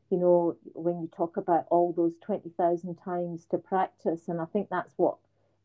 you 0.09 0.17
know, 0.17 0.55
when 0.73 1.01
you 1.01 1.09
talk 1.15 1.37
about 1.37 1.65
all 1.69 1.93
those 1.93 2.13
twenty 2.23 2.51
thousand 2.57 2.95
times 2.95 3.45
to 3.51 3.57
practice, 3.57 4.27
and 4.27 4.39
I 4.39 4.45
think 4.45 4.69
that's 4.69 4.93
what 4.97 5.17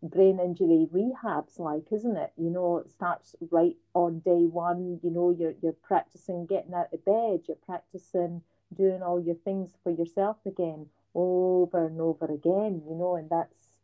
brain 0.02 0.38
injury 0.40 0.88
rehab's 0.90 1.58
like, 1.58 1.92
isn't 1.92 2.16
it? 2.16 2.32
You 2.36 2.50
know, 2.50 2.78
it 2.78 2.90
starts 2.90 3.36
right 3.50 3.76
on 3.94 4.20
day 4.20 4.46
one. 4.46 4.98
You 5.02 5.10
know, 5.10 5.30
you're 5.30 5.54
you're 5.62 5.72
practicing 5.72 6.46
getting 6.46 6.74
out 6.74 6.92
of 6.92 7.04
bed, 7.04 7.42
you're 7.46 7.56
practicing 7.66 8.42
doing 8.76 9.02
all 9.02 9.20
your 9.20 9.34
things 9.34 9.70
for 9.82 9.90
yourself 9.90 10.36
again, 10.46 10.86
over 11.14 11.86
and 11.86 12.00
over 12.00 12.26
again. 12.26 12.82
You 12.88 12.94
know, 12.94 13.16
and 13.16 13.28
that's 13.28 13.78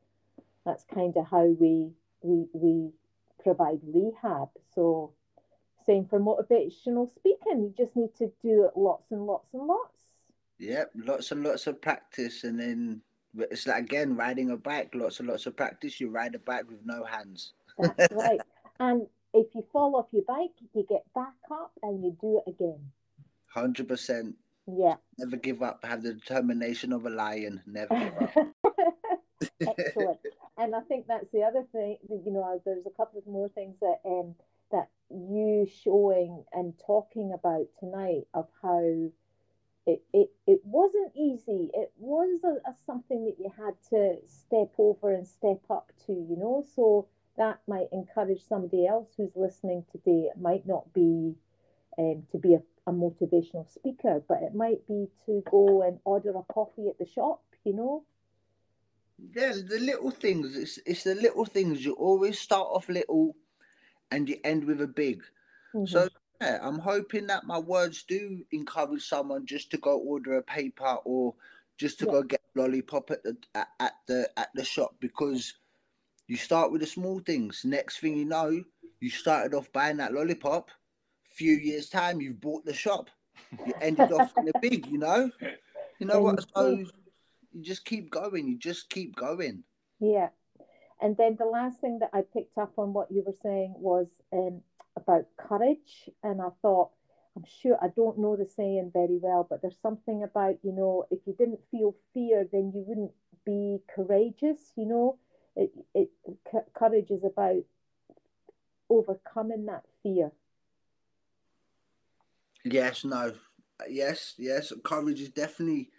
that's 0.64 0.84
kind 0.84 1.16
of 1.16 1.26
how 1.28 1.44
we 1.46 1.90
we 2.22 2.46
we 2.52 2.90
provide 3.42 3.80
rehab. 3.84 4.48
So 4.74 5.12
same 5.84 6.06
for 6.06 6.18
motivational 6.18 7.14
speaking. 7.14 7.62
You 7.62 7.74
just 7.76 7.94
need 7.94 8.14
to 8.16 8.32
do 8.42 8.64
it 8.64 8.76
lots 8.76 9.10
and 9.10 9.26
lots 9.26 9.52
and 9.54 9.66
lots. 9.66 9.92
Yep, 10.58 10.92
lots 10.96 11.32
and 11.32 11.42
lots 11.42 11.66
of 11.66 11.80
practice 11.80 12.44
and 12.44 12.58
then 12.58 13.02
it's 13.38 13.66
like 13.66 13.84
again 13.84 14.16
riding 14.16 14.50
a 14.50 14.56
bike, 14.56 14.90
lots 14.94 15.20
and 15.20 15.28
lots 15.28 15.46
of 15.46 15.56
practice. 15.56 16.00
You 16.00 16.10
ride 16.10 16.34
a 16.34 16.38
bike 16.38 16.68
with 16.68 16.84
no 16.84 17.04
hands. 17.04 17.52
That's 17.78 18.12
right. 18.14 18.40
And 18.80 19.06
if 19.32 19.54
you 19.54 19.64
fall 19.72 19.96
off 19.96 20.06
your 20.12 20.24
bike, 20.24 20.52
you 20.74 20.84
get 20.88 21.04
back 21.14 21.34
up 21.50 21.72
and 21.82 22.02
you 22.02 22.16
do 22.20 22.40
it 22.44 22.50
again. 22.50 22.80
Hundred 23.48 23.88
percent. 23.88 24.36
Yeah. 24.66 24.94
Never 25.18 25.36
give 25.36 25.62
up. 25.62 25.84
Have 25.84 26.02
the 26.02 26.14
determination 26.14 26.92
of 26.92 27.06
a 27.06 27.10
lion. 27.10 27.62
Never 27.66 27.94
give 27.94 28.36
up. 28.36 28.48
Excellent. 29.60 30.18
And 30.58 30.74
I 30.74 30.80
think 30.80 31.06
that's 31.06 31.30
the 31.32 31.42
other 31.42 31.64
thing. 31.72 31.98
You 32.08 32.32
know, 32.32 32.60
there's 32.64 32.86
a 32.86 32.96
couple 32.96 33.18
of 33.18 33.26
more 33.26 33.48
things 33.50 33.76
that 33.80 34.00
um, 34.04 34.34
that 34.72 34.88
you 35.10 35.68
showing 35.84 36.44
and 36.52 36.74
talking 36.84 37.32
about 37.32 37.66
tonight 37.78 38.26
of 38.34 38.48
how 38.62 39.10
it 39.86 40.02
it, 40.12 40.30
it 40.46 40.60
wasn't 40.64 41.12
easy. 41.16 41.70
It 41.74 41.92
was 41.98 42.40
a, 42.44 42.70
a 42.70 42.74
something 42.86 43.24
that 43.26 43.38
you 43.38 43.50
had 43.56 43.74
to 43.90 44.16
step 44.26 44.72
over 44.78 45.12
and 45.12 45.26
step 45.26 45.62
up 45.70 45.92
to. 46.06 46.12
You 46.12 46.36
know, 46.36 46.64
so 46.74 47.06
that 47.36 47.60
might 47.66 47.88
encourage 47.92 48.42
somebody 48.42 48.86
else 48.86 49.08
who's 49.16 49.36
listening 49.36 49.84
today. 49.92 50.28
It 50.34 50.40
might 50.40 50.66
not 50.66 50.92
be 50.92 51.34
um, 51.98 52.24
to 52.32 52.38
be 52.38 52.54
a, 52.54 52.62
a 52.86 52.92
motivational 52.92 53.68
speaker, 53.72 54.22
but 54.28 54.42
it 54.42 54.54
might 54.54 54.86
be 54.86 55.08
to 55.26 55.42
go 55.50 55.82
and 55.82 55.98
order 56.04 56.30
a 56.36 56.42
coffee 56.52 56.88
at 56.88 56.98
the 56.98 57.06
shop. 57.06 57.42
You 57.64 57.74
know. 57.74 58.04
Yeah, 59.34 59.52
the 59.52 59.78
little 59.80 60.10
things. 60.10 60.56
It's 60.56 60.78
it's 60.86 61.04
the 61.04 61.14
little 61.14 61.44
things. 61.44 61.84
You 61.84 61.94
always 61.94 62.38
start 62.38 62.68
off 62.70 62.88
little, 62.88 63.36
and 64.10 64.28
you 64.28 64.38
end 64.44 64.64
with 64.64 64.80
a 64.80 64.86
big. 64.88 65.22
Mhm. 65.74 65.88
So 65.88 66.08
yeah, 66.40 66.58
I'm 66.62 66.78
hoping 66.78 67.26
that 67.28 67.44
my 67.44 67.58
words 67.58 68.04
do 68.04 68.44
encourage 68.52 69.06
someone 69.06 69.46
just 69.46 69.70
to 69.70 69.78
go 69.78 69.98
order 69.98 70.36
a 70.36 70.42
paper 70.42 70.96
or 71.04 71.34
just 71.78 71.98
to 72.00 72.06
Yeah. 72.06 72.12
go 72.12 72.22
get 72.22 72.40
a 72.54 72.60
lollipop 72.60 73.10
at 73.10 73.22
the 73.22 73.36
at, 73.54 73.68
at 73.80 73.92
the 74.06 74.30
at 74.38 74.50
the 74.54 74.64
shop 74.64 74.96
because 75.00 75.54
you 76.26 76.36
start 76.36 76.72
with 76.72 76.80
the 76.80 76.86
small 76.86 77.20
things. 77.20 77.64
Next 77.64 77.98
thing 77.98 78.16
you 78.16 78.24
know, 78.24 78.62
you 79.00 79.10
started 79.10 79.54
off 79.54 79.72
buying 79.72 79.98
that 79.98 80.12
lollipop. 80.12 80.70
Few 81.24 81.52
years 81.54 81.88
time, 81.88 82.20
you've 82.20 82.40
bought 82.40 82.64
the 82.64 82.74
shop. 82.74 83.10
You 83.64 83.74
ended 83.80 84.10
off 84.10 84.32
in 84.36 84.46
the 84.46 84.52
big. 84.60 84.86
You 84.86 84.98
know. 84.98 85.30
You 85.98 86.06
know 86.06 86.20
what? 86.20 86.44
So 86.54 86.78
you 87.52 87.62
just 87.62 87.84
keep 87.84 88.10
going. 88.10 88.48
You 88.48 88.58
just 88.58 88.90
keep 88.90 89.14
going. 89.16 89.64
Yeah. 90.00 90.28
And 91.00 91.16
then 91.16 91.36
the 91.38 91.44
last 91.44 91.80
thing 91.80 91.98
that 92.00 92.10
I 92.14 92.22
picked 92.22 92.56
up 92.56 92.72
on 92.78 92.94
what 92.94 93.10
you 93.10 93.22
were 93.24 93.36
saying 93.42 93.74
was 93.76 94.06
um, 94.32 94.62
about 94.96 95.26
courage. 95.36 96.10
And 96.22 96.40
I 96.40 96.48
thought, 96.62 96.90
I'm 97.36 97.44
sure 97.62 97.78
I 97.82 97.88
don't 97.88 98.18
know 98.18 98.36
the 98.36 98.46
saying 98.46 98.90
very 98.92 99.18
well, 99.20 99.46
but 99.48 99.60
there's 99.62 99.78
something 99.80 100.22
about, 100.22 100.56
you 100.62 100.72
know, 100.72 101.06
if 101.10 101.20
you 101.26 101.34
didn't 101.34 101.60
feel 101.70 101.94
fear, 102.14 102.48
then 102.50 102.72
you 102.74 102.82
wouldn't 102.86 103.12
be 103.44 103.78
courageous, 103.94 104.72
you 104.76 104.86
know. 104.86 105.18
It, 105.54 105.72
it 105.94 106.10
c- 106.50 106.58
courage 106.74 107.10
is 107.10 107.24
about 107.24 107.62
overcoming 108.88 109.66
that 109.66 109.84
fear. 110.02 110.32
Yes, 112.64 113.04
no, 113.04 113.32
yes, 113.88 114.34
yes. 114.38 114.72
Courage 114.84 115.20
is 115.20 115.30
definitely 115.30 115.90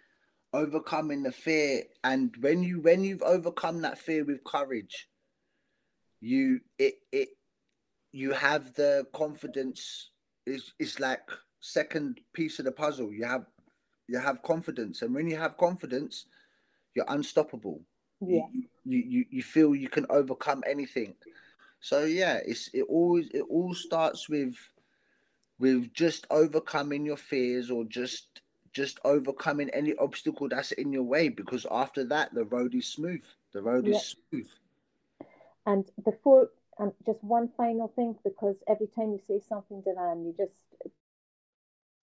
overcoming 0.52 1.22
the 1.22 1.32
fear, 1.32 1.84
and 2.04 2.34
when 2.40 2.62
you 2.62 2.80
when 2.80 3.04
you've 3.04 3.22
overcome 3.22 3.82
that 3.82 3.98
fear 3.98 4.24
with 4.24 4.44
courage, 4.44 5.08
you 6.20 6.60
it 6.78 6.94
it 7.12 7.28
you 8.12 8.32
have 8.32 8.74
the 8.74 9.06
confidence. 9.12 10.10
It's 10.46 10.72
it's 10.78 11.00
like 11.00 11.28
second 11.60 12.20
piece 12.32 12.58
of 12.58 12.64
the 12.64 12.72
puzzle. 12.72 13.12
You 13.12 13.24
have 13.26 13.46
you 14.08 14.18
have 14.18 14.42
confidence, 14.42 15.02
and 15.02 15.14
when 15.14 15.28
you 15.28 15.36
have 15.36 15.56
confidence, 15.56 16.26
you're 16.94 17.06
unstoppable. 17.08 17.80
Yeah. 18.20 18.46
You, 18.52 18.64
you 18.84 18.98
you 18.98 19.24
you 19.30 19.42
feel 19.42 19.74
you 19.74 19.88
can 19.88 20.06
overcome 20.10 20.62
anything. 20.66 21.14
So 21.80 22.04
yeah, 22.04 22.40
it's 22.44 22.68
it 22.72 22.82
always 22.88 23.28
it 23.34 23.44
all 23.48 23.74
starts 23.74 24.28
with 24.28 24.54
with 25.58 25.92
just 25.92 26.26
overcoming 26.30 27.04
your 27.06 27.16
fears 27.16 27.70
or 27.70 27.84
just 27.84 28.40
just 28.72 28.98
overcoming 29.04 29.70
any 29.70 29.94
obstacle 29.96 30.48
that's 30.48 30.72
in 30.72 30.92
your 30.92 31.02
way 31.02 31.28
because 31.28 31.66
after 31.70 32.04
that 32.04 32.34
the 32.34 32.44
road 32.44 32.74
is 32.74 32.86
smooth 32.86 33.22
the 33.52 33.62
road 33.62 33.86
Yeah. 33.86 33.98
is 33.98 34.14
smooth 34.30 34.48
And 35.66 35.90
before, 36.04 36.50
and 36.78 36.92
just 37.06 37.22
one 37.24 37.50
final 37.56 37.88
thing, 37.94 38.16
because 38.24 38.56
every 38.68 38.86
time 38.86 39.12
you 39.12 39.20
say 39.26 39.40
something, 39.48 39.82
Diane, 39.84 40.24
you 40.24 40.34
just 40.36 40.54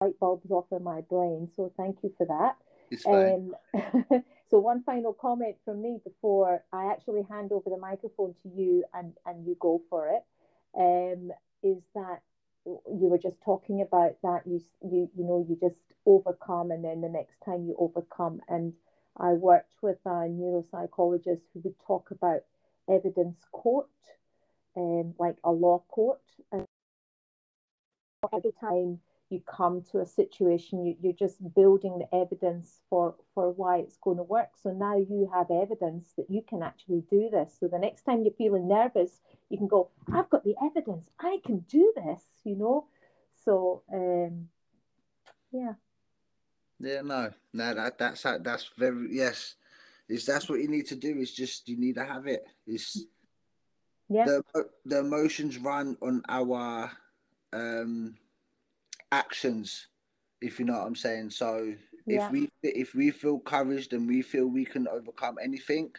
light 0.02 0.20
bulbs 0.20 0.52
off 0.52 0.66
in 0.72 0.84
my 0.84 1.02
brain. 1.02 1.50
So 1.56 1.72
thank 1.78 1.98
you 2.04 2.14
for 2.18 2.26
that. 2.26 2.58
it's 2.92 3.04
fine 3.04 3.54
Um, 3.74 4.24
so 4.50 4.60
one 4.60 4.84
final 4.84 5.14
comment 5.14 5.56
from 5.64 5.82
me 5.82 6.00
before 6.04 6.64
I 6.72 6.92
actually 6.92 7.24
hand 7.30 7.52
over 7.52 7.70
the 7.70 7.78
microphone 7.78 8.36
to 8.44 8.50
you 8.50 8.84
and, 8.94 9.14
and 9.26 9.46
you 9.46 9.56
go 9.60 9.82
for 9.90 10.10
it, 10.10 10.24
um, 10.78 11.32
is 11.64 11.84
that 11.96 12.22
you 12.66 13.08
were 13.10 13.18
just 13.18 13.42
talking 13.44 13.82
about 13.82 14.14
that 14.24 14.42
you 14.46 14.62
you 14.82 15.10
you 15.18 15.26
know 15.26 15.46
you 15.50 15.58
just 15.60 15.82
overcome 16.06 16.72
and 16.72 16.86
then 16.86 17.02
the 17.02 17.10
next 17.10 17.36
time 17.44 17.66
you 17.66 17.76
overcome 17.78 18.40
and 18.48 18.72
I 19.18 19.34
worked 19.34 19.74
with 19.82 19.98
a 20.06 20.28
neuropsychologist 20.28 21.42
who 21.54 21.60
would 21.64 21.76
talk 21.86 22.10
about 22.12 22.42
evidence 22.90 23.38
court, 23.52 23.90
um, 24.76 25.14
like 25.20 25.38
a 25.44 25.52
law 25.52 25.84
court, 25.90 26.22
and 26.52 26.66
every 28.34 28.52
time 28.60 29.00
you 29.30 29.42
come 29.46 29.84
to 29.92 30.00
a 30.00 30.06
situation, 30.06 30.86
you, 30.86 30.96
you're 31.02 31.14
just 31.14 31.38
building 31.56 32.00
the 32.00 32.16
evidence 32.16 32.82
for, 32.90 33.16
for 33.34 33.52
why 33.52 33.78
it's 33.78 33.98
going 33.98 34.18
to 34.18 34.24
work. 34.24 34.50
So 34.62 34.72
now 34.72 34.98
you 34.98 35.30
have 35.34 35.50
evidence 35.50 36.14
that 36.18 36.30
you 36.30 36.44
can 36.48 36.62
actually 36.62 37.04
do 37.10 37.30
this. 37.32 37.56
So 37.60 37.68
the 37.68 37.80
next 37.80 38.04
time 38.04 38.24
you're 38.24 38.34
feeling 38.34 38.68
nervous, 38.68 39.22
you 39.50 39.58
can 39.58 39.68
go, 39.68 39.90
I've 40.14 40.30
got 40.30 40.44
the 40.44 40.56
evidence, 40.64 41.10
I 41.20 41.40
can 41.44 41.60
do 41.68 41.94
this, 41.96 42.22
you 42.44 42.56
know? 42.56 42.86
So, 43.44 43.82
um, 43.92 44.50
yeah, 45.52 45.74
yeah 46.80 47.02
no 47.02 47.32
no 47.54 47.74
that 47.74 47.98
that's 47.98 48.24
that's 48.42 48.72
very 48.78 49.08
yes 49.12 49.56
is 50.10 50.26
that's 50.26 50.50
what 50.50 50.60
you 50.60 50.68
need 50.68 50.86
to 50.86 50.96
do 50.96 51.18
is 51.18 51.34
just 51.34 51.68
you 51.68 51.78
need 51.78 51.96
to 51.96 52.04
have 52.04 52.28
it 52.28 52.44
it's 52.68 53.06
yeah, 54.10 54.26
the 54.26 54.44
the 54.86 55.00
emotions 55.00 55.58
run 55.58 55.98
on 56.02 56.22
our 56.30 56.92
um 57.54 58.16
actions 59.12 59.88
if 60.42 60.60
you 60.60 60.66
know 60.66 60.74
what 60.74 60.88
i'm 60.88 60.96
saying 60.96 61.30
so 61.30 61.74
Yeah. 62.06 62.26
if 62.28 62.32
we 62.32 62.50
if 62.64 62.96
we 62.96 63.12
feel 63.12 63.40
courage 63.40 63.94
and 63.94 64.08
we 64.08 64.22
feel 64.22 64.48
we 64.48 64.66
can 64.66 64.88
overcome 64.88 65.38
anything 65.42 65.92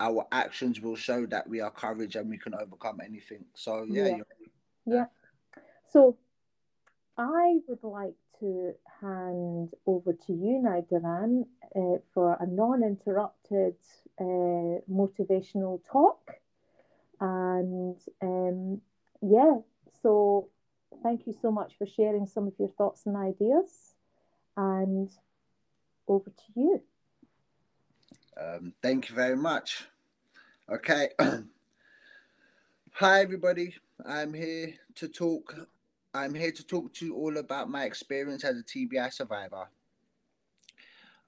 our 0.00 0.26
actions 0.32 0.80
will 0.80 0.96
show 0.96 1.26
that 1.26 1.48
we 1.48 1.60
are 1.60 1.70
courage 1.70 2.16
and 2.16 2.28
we 2.30 2.38
can 2.38 2.54
overcome 2.54 3.00
anything 3.04 3.44
so 3.54 3.84
yeah, 3.84 4.06
Yeah. 4.08 4.16
you're- 4.16 4.24
yeah. 4.86 5.06
So 5.92 6.16
I 7.16 7.58
would 7.66 7.82
like 7.82 8.14
to 8.40 8.74
hand 9.00 9.74
over 9.86 10.12
to 10.12 10.32
you 10.32 10.60
now, 10.62 10.80
Duran, 10.88 11.44
uh, 11.74 11.98
for 12.14 12.36
a 12.40 12.46
non-interrupted 12.46 13.74
uh, 14.20 14.80
motivational 14.88 15.80
talk. 15.90 16.20
And 17.20 17.96
um, 18.22 18.80
yeah, 19.22 19.56
so 20.02 20.48
thank 21.02 21.26
you 21.26 21.34
so 21.40 21.50
much 21.50 21.76
for 21.78 21.86
sharing 21.86 22.26
some 22.26 22.46
of 22.46 22.54
your 22.58 22.68
thoughts 22.68 23.06
and 23.06 23.16
ideas. 23.16 23.94
And 24.56 25.10
over 26.08 26.30
to 26.30 26.52
you. 26.56 26.82
Um, 28.40 28.72
thank 28.82 29.08
you 29.08 29.14
very 29.14 29.36
much. 29.36 29.84
Okay. 30.70 31.10
Hi, 32.92 33.20
everybody. 33.20 33.74
I'm 34.06 34.32
here 34.32 34.74
to 34.96 35.08
talk. 35.08 35.54
I'm 36.14 36.34
here 36.34 36.52
to 36.52 36.66
talk 36.66 36.92
to 36.94 37.06
you 37.06 37.14
all 37.14 37.36
about 37.36 37.70
my 37.70 37.84
experience 37.84 38.44
as 38.44 38.58
a 38.58 38.62
TBI 38.62 39.12
survivor. 39.12 39.68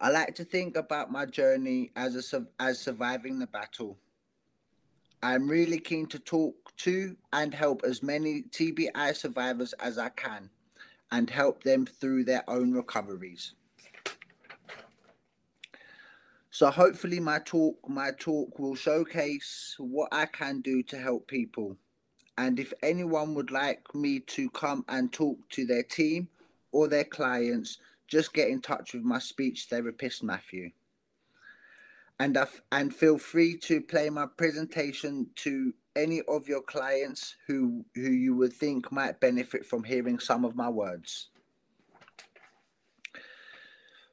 I 0.01 0.11
like 0.11 0.35
to 0.37 0.45
think 0.45 0.77
about 0.77 1.13
my 1.13 1.27
journey 1.27 1.93
as 1.95 2.33
a 2.33 2.47
as 2.59 2.81
surviving 2.81 3.39
the 3.39 3.47
battle. 3.47 3.99
I'm 5.23 5.49
really 5.49 5.79
keen 5.79 6.07
to 6.07 6.19
talk 6.19 6.55
to 6.79 7.15
and 7.33 7.53
help 7.53 7.83
as 7.85 8.03
many 8.03 8.43
TBI 8.43 9.15
survivors 9.15 9.75
as 9.75 9.99
I 9.99 10.09
can, 10.11 10.49
and 11.13 11.29
help 11.29 11.63
them 11.63 11.85
through 11.85 12.25
their 12.25 12.49
own 12.49 12.73
recoveries. 12.73 13.53
So 16.51 16.71
hopefully 16.71 17.21
my 17.21 17.39
talk 17.39 17.77
my 17.89 18.11
talk 18.19 18.59
will 18.59 18.75
showcase 18.75 19.77
what 19.79 20.09
I 20.11 20.27
can 20.27 20.61
do 20.63 20.83
to 20.85 20.99
help 20.99 21.29
people. 21.29 21.77
And 22.39 22.59
if 22.59 22.73
anyone 22.83 23.35
would 23.35 23.51
like 23.51 23.95
me 23.95 24.21
to 24.21 24.49
come 24.51 24.85
and 24.89 25.13
talk 25.13 25.39
to 25.51 25.67
their 25.67 25.83
team 25.83 26.29
or 26.73 26.89
their 26.89 27.05
clients, 27.05 27.79
just 28.09 28.33
get 28.33 28.49
in 28.49 28.61
touch 28.63 28.95
with 28.95 29.03
my 29.03 29.19
speech 29.19 29.67
therapist 29.69 30.23
Matthew. 30.23 30.71
And 32.21 32.37
f- 32.39 32.63
and 32.73 32.95
feel 32.95 33.19
free 33.19 33.59
to 33.61 33.83
play 33.83 34.11
my 34.11 34.27
presentation 34.27 35.31
to 35.39 35.75
any 35.97 36.23
of 36.29 36.49
your 36.49 36.63
clients 36.63 37.37
who 37.49 37.87
who 37.97 38.13
you 38.13 38.37
would 38.37 38.55
think 38.55 38.93
might 38.93 39.21
benefit 39.21 39.67
from 39.67 39.85
hearing 39.85 40.21
some 40.21 40.45
of 40.47 40.57
my 40.57 40.71
words. 40.71 41.31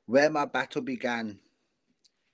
Where 0.08 0.32
my 0.32 0.46
battle 0.46 0.84
began 0.84 1.39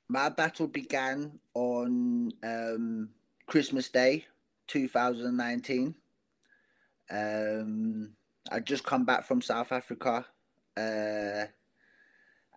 my 0.09 0.29
battle 0.29 0.67
began 0.67 1.39
on 1.55 2.31
um, 2.43 3.09
Christmas 3.47 3.89
Day, 3.89 4.27
2019. 4.67 5.95
Um, 7.11 8.13
I 8.51 8.61
just 8.61 8.85
come 8.85 9.05
back 9.05 9.25
from 9.25 9.41
South 9.41 9.71
Africa, 9.71 10.25
uh, 10.77 11.45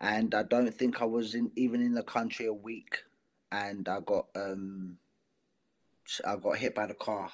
and 0.01 0.35
I 0.35 0.45
don't 0.45 0.75
think 0.75 1.03
I 1.03 1.07
was 1.07 1.35
in 1.35 1.53
even 1.57 1.83
in 1.83 1.95
the 1.95 2.05
country 2.05 2.47
a 2.47 2.55
week, 2.55 2.99
and 3.65 3.89
I 3.89 4.01
got 4.01 4.27
um, 4.37 4.99
I 6.25 6.37
got 6.37 6.59
hit 6.59 6.75
by 6.75 6.87
the 6.87 6.95
car 6.95 7.31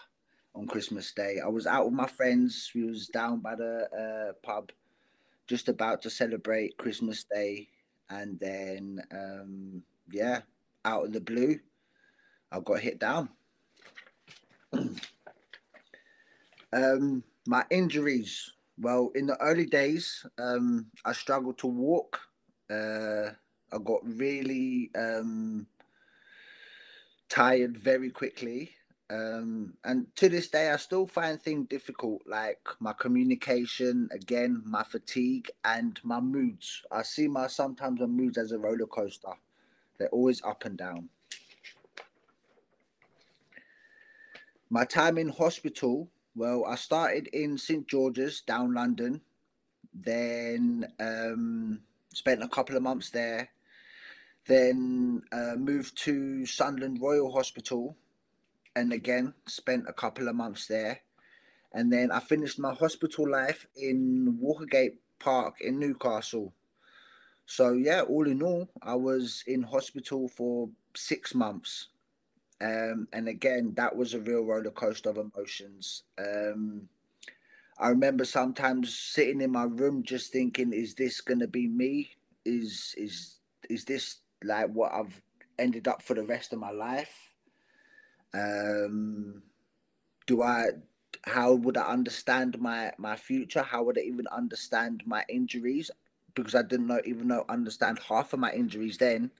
on 0.54 0.66
Christmas 0.66 1.12
Day. 1.12 1.38
I 1.44 1.48
was 1.48 1.66
out 1.66 1.86
with 1.86 1.94
my 1.94 2.06
friends. 2.06 2.70
We 2.74 2.84
was 2.84 3.08
down 3.08 3.40
by 3.40 3.54
the 3.56 3.88
uh, 3.92 4.32
pub, 4.46 4.70
just 5.48 5.68
about 5.68 6.02
to 6.02 6.10
celebrate 6.10 6.76
Christmas 6.76 7.24
Day, 7.24 7.68
and 8.08 8.38
then 8.38 9.02
um, 9.12 9.82
yeah, 10.10 10.40
out 10.84 11.06
of 11.06 11.12
the 11.12 11.20
blue, 11.20 11.58
I 12.50 12.60
got 12.60 12.80
hit 12.80 12.98
down. 13.00 13.28
um, 16.72 17.24
my 17.46 17.64
injuries. 17.70 18.52
Well, 18.78 19.10
in 19.14 19.26
the 19.26 19.36
early 19.40 19.66
days, 19.66 20.24
um, 20.38 20.86
I 21.04 21.12
struggled 21.12 21.58
to 21.58 21.66
walk. 21.66 22.18
Uh, 22.70 23.30
I 23.72 23.78
got 23.84 24.00
really, 24.02 24.90
um, 24.96 25.66
tired 27.32 27.78
very 27.78 28.10
quickly. 28.10 28.70
Um, 29.08 29.72
and 29.84 30.06
to 30.16 30.28
this 30.28 30.48
day, 30.48 30.70
I 30.70 30.76
still 30.76 31.06
find 31.06 31.40
things 31.40 31.66
difficult, 31.68 32.20
like 32.26 32.60
my 32.78 32.92
communication, 32.92 34.10
again, 34.12 34.62
my 34.66 34.82
fatigue, 34.82 35.50
and 35.64 35.98
my 36.02 36.20
moods. 36.20 36.82
I 36.90 37.02
see 37.02 37.28
my 37.28 37.46
sometimes 37.46 38.00
my 38.00 38.06
moods 38.06 38.36
as 38.36 38.52
a 38.52 38.58
roller 38.58 38.86
coaster. 38.86 39.32
They're 39.98 40.10
always 40.10 40.42
up 40.44 40.66
and 40.66 40.76
down. 40.76 41.08
My 44.68 44.84
time 44.84 45.16
in 45.16 45.30
hospital, 45.30 46.08
well, 46.36 46.66
I 46.66 46.74
started 46.74 47.28
in 47.28 47.56
St 47.56 47.88
George's, 47.88 48.42
down 48.42 48.74
London, 48.74 49.22
then 49.94 50.86
um, 51.00 51.80
spent 52.12 52.42
a 52.42 52.48
couple 52.48 52.76
of 52.76 52.82
months 52.82 53.08
there, 53.08 53.48
then 54.46 55.22
uh, 55.32 55.54
moved 55.56 55.96
to 56.04 56.46
Sunderland 56.46 57.00
Royal 57.00 57.32
Hospital, 57.32 57.96
and 58.74 58.92
again 58.92 59.34
spent 59.46 59.84
a 59.88 59.92
couple 59.92 60.28
of 60.28 60.34
months 60.34 60.66
there, 60.66 61.00
and 61.72 61.92
then 61.92 62.10
I 62.10 62.20
finished 62.20 62.58
my 62.58 62.74
hospital 62.74 63.30
life 63.30 63.66
in 63.76 64.38
Walkergate 64.42 64.98
Park 65.18 65.56
in 65.60 65.78
Newcastle. 65.78 66.52
So 67.46 67.72
yeah, 67.72 68.02
all 68.02 68.28
in 68.28 68.42
all, 68.42 68.70
I 68.82 68.94
was 68.94 69.44
in 69.46 69.62
hospital 69.62 70.28
for 70.28 70.70
six 70.96 71.34
months. 71.34 71.88
Um, 72.60 73.08
and 73.12 73.28
again, 73.28 73.74
that 73.76 73.96
was 73.96 74.14
a 74.14 74.20
real 74.20 74.42
roller 74.44 74.70
coaster 74.70 75.10
of 75.10 75.18
emotions. 75.18 76.04
Um, 76.18 76.88
I 77.78 77.88
remember 77.88 78.24
sometimes 78.24 78.96
sitting 78.96 79.40
in 79.40 79.50
my 79.52 79.64
room 79.64 80.04
just 80.04 80.32
thinking, 80.32 80.72
"Is 80.72 80.94
this 80.94 81.20
gonna 81.20 81.48
be 81.48 81.66
me? 81.68 82.12
Is 82.44 82.94
is 82.96 83.40
is 83.68 83.84
this 83.84 84.20
like 84.44 84.68
what 84.68 84.92
I've 84.92 85.20
ended 85.58 85.88
up 85.88 86.02
for 86.02 86.14
the 86.14 86.24
rest 86.24 86.52
of 86.52 86.58
my 86.58 86.70
life? 86.70 87.34
Um, 88.34 89.42
do 90.26 90.42
I? 90.42 90.66
How 91.24 91.52
would 91.52 91.76
I 91.76 91.86
understand 91.86 92.58
my 92.60 92.92
my 92.98 93.16
future? 93.16 93.62
How 93.62 93.82
would 93.84 93.98
I 93.98 94.02
even 94.02 94.26
understand 94.28 95.02
my 95.06 95.24
injuries? 95.28 95.90
Because 96.34 96.54
I 96.54 96.62
didn't 96.62 96.86
know 96.86 97.00
even 97.04 97.28
know 97.28 97.44
understand 97.48 97.98
half 98.08 98.32
of 98.32 98.40
my 98.40 98.52
injuries 98.52 98.98
then. 98.98 99.30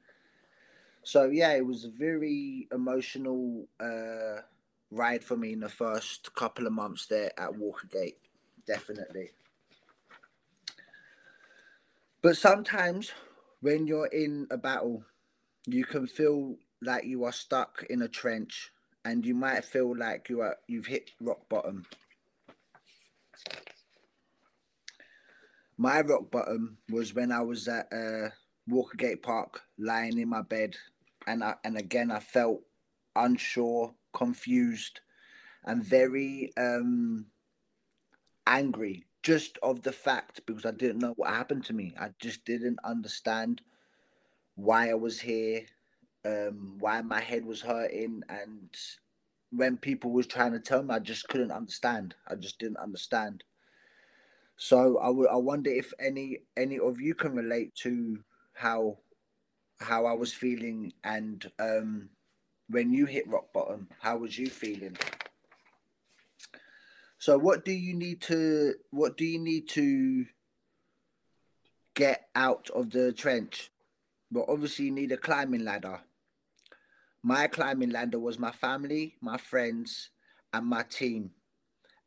So 1.03 1.25
yeah, 1.25 1.53
it 1.55 1.67
was 1.67 1.85
a 1.85 1.91
very 1.91 2.69
emotional 2.73 3.67
uh, 3.81 4.43
ride 4.91 5.25
for 5.25 5.37
me 5.37 5.53
in 5.53 5.61
the 5.61 5.69
first 5.69 6.35
couple 6.35 6.67
of 6.67 6.73
months 6.73 7.07
there 7.07 7.33
at 7.41 7.51
Walkergate 7.51 8.17
definitely. 8.67 9.31
But 12.23 12.37
sometimes 12.37 13.13
when 13.63 13.87
you're 13.87 14.07
in 14.07 14.47
a 14.51 14.59
battle, 14.59 15.05
you 15.67 15.85
can 15.85 16.07
feel 16.07 16.57
like 16.83 17.05
you 17.05 17.25
are 17.25 17.33
stuck 17.33 17.85
in 17.89 18.03
a 18.03 18.09
trench 18.09 18.73
and 19.05 19.25
you 19.25 19.35
might 19.35 19.65
feel 19.65 19.97
like 19.97 20.29
you 20.29 20.41
are 20.41 20.57
you've 20.67 20.87
hit 20.87 21.11
rock 21.21 21.49
bottom. 21.49 21.87
My 25.79 26.01
rock 26.01 26.31
bottom 26.31 26.77
was 26.91 27.15
when 27.15 27.33
I 27.33 27.41
was 27.41 27.67
at 27.69 27.87
uh, 27.93 28.29
Walkergate 28.69 29.23
Park, 29.23 29.63
lying 29.79 30.19
in 30.19 30.29
my 30.29 30.43
bed, 30.43 30.77
and 31.27 31.43
I, 31.43 31.55
and 31.65 31.77
again 31.77 32.11
I 32.11 32.19
felt 32.19 32.61
unsure, 33.15 33.95
confused, 34.13 35.01
and 35.65 35.83
very 35.83 36.53
um, 36.57 37.27
angry 38.47 39.07
just 39.23 39.59
of 39.63 39.83
the 39.83 39.93
fact 39.93 40.41
because 40.47 40.67
I 40.67 40.73
didn't 40.73 41.01
know 41.01 41.15
what 41.17 41.31
happened 41.31 41.65
to 41.67 41.75
me. 41.75 41.95
I 42.01 42.11
just 42.21 42.45
didn't 42.45 42.79
understand 42.85 43.63
why 44.57 44.91
I 44.91 44.95
was 44.95 45.21
here, 45.21 45.63
um, 46.25 46.77
why 46.81 47.03
my 47.03 47.21
head 47.21 47.45
was 47.45 47.63
hurting, 47.63 48.23
and 48.29 48.71
when 49.51 49.77
people 49.77 50.13
was 50.13 50.27
trying 50.27 50.53
to 50.53 50.61
tell 50.61 50.83
me, 50.83 50.95
I 50.95 50.99
just 51.01 51.29
couldn't 51.29 51.53
understand. 51.53 52.15
I 52.29 52.37
just 52.37 52.59
didn't 52.59 52.79
understand. 52.79 53.45
So 54.57 54.99
I, 55.01 55.07
w- 55.07 55.29
I 55.29 55.37
wonder 55.37 55.71
if 55.71 55.93
any 56.01 56.39
any 56.57 56.79
of 56.79 57.01
you 57.01 57.15
can 57.15 57.35
relate 57.35 57.75
to 57.83 58.19
how 58.55 58.99
how 59.81 60.07
I 60.07 60.13
was 60.13 60.33
feeling 60.33 60.93
and 61.05 61.51
um, 61.59 62.11
when 62.69 62.93
you 62.93 63.07
hit 63.07 63.29
rock 63.29 63.53
bottom, 63.53 63.89
how 64.01 64.19
was 64.19 64.39
you 64.39 64.49
feeling? 64.49 64.97
So 67.23 67.39
what 67.39 67.65
do 67.65 67.71
you 67.71 67.95
need 67.95 68.21
to 68.23 68.75
what 68.91 69.17
do 69.17 69.25
you 69.25 69.39
need 69.39 69.69
to 69.79 70.27
get 71.95 72.27
out 72.35 72.69
of 72.75 72.91
the 72.91 73.13
trench? 73.13 73.71
Well, 74.33 74.45
obviously 74.49 74.87
you 74.87 74.91
need 74.91 75.13
a 75.13 75.17
climbing 75.17 75.65
ladder. 75.65 76.01
My 77.23 77.47
climbing 77.47 77.91
ladder 77.91 78.19
was 78.19 78.41
my 78.41 78.51
family, 78.51 79.15
my 79.21 79.37
friends, 79.37 80.11
and 80.53 80.67
my 80.67 80.83
team, 80.83 81.31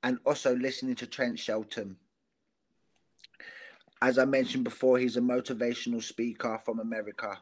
and 0.04 0.19
also 0.25 0.54
listening 0.54 0.95
to 0.95 1.08
Trent 1.08 1.39
Shelton. 1.39 1.95
As 4.01 4.17
I 4.17 4.25
mentioned 4.25 4.65
before, 4.65 4.99
he's 4.99 5.15
a 5.15 5.21
motivational 5.21 6.04
speaker 6.04 6.60
from 6.65 6.82
America. 6.82 7.39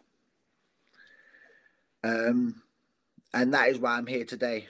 Um, 2.03 2.62
and 3.33 3.51
that 3.55 3.69
is 3.69 3.79
why 3.79 3.93
I'm 3.93 4.05
here 4.05 4.25
today. 4.25 4.67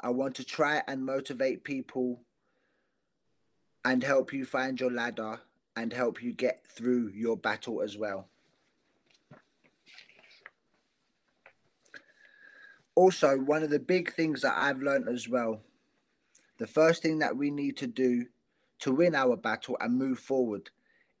I 0.00 0.10
want 0.10 0.34
to 0.34 0.44
try 0.44 0.82
and 0.88 1.06
motivate 1.06 1.62
people 1.62 2.24
and 3.84 4.02
help 4.02 4.32
you 4.32 4.44
find 4.44 4.78
your 4.78 4.90
ladder 4.90 5.40
and 5.76 5.92
help 5.92 6.22
you 6.22 6.32
get 6.32 6.64
through 6.68 7.08
your 7.14 7.36
battle 7.36 7.82
as 7.82 7.96
well. 7.96 8.28
Also, 12.94 13.38
one 13.38 13.62
of 13.62 13.70
the 13.70 13.78
big 13.78 14.12
things 14.12 14.42
that 14.42 14.54
I've 14.56 14.82
learned 14.82 15.08
as 15.08 15.28
well 15.28 15.62
the 16.60 16.66
first 16.66 17.02
thing 17.02 17.20
that 17.20 17.34
we 17.34 17.50
need 17.50 17.78
to 17.78 17.86
do 17.86 18.26
to 18.80 18.92
win 18.92 19.14
our 19.14 19.34
battle 19.34 19.78
and 19.80 19.96
move 19.96 20.18
forward 20.18 20.68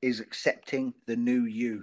is 0.02 0.20
accepting 0.20 0.92
the 1.06 1.16
new 1.16 1.44
you. 1.44 1.82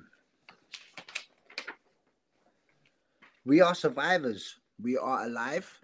We 3.45 3.61
are 3.61 3.73
survivors. 3.73 4.59
We 4.79 4.95
are 4.95 5.25
alive. 5.25 5.79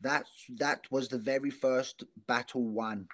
That's 0.00 0.30
that 0.56 0.90
was 0.90 1.08
the 1.08 1.18
very 1.18 1.50
first 1.50 2.04
battle 2.26 2.64
won. 2.64 3.08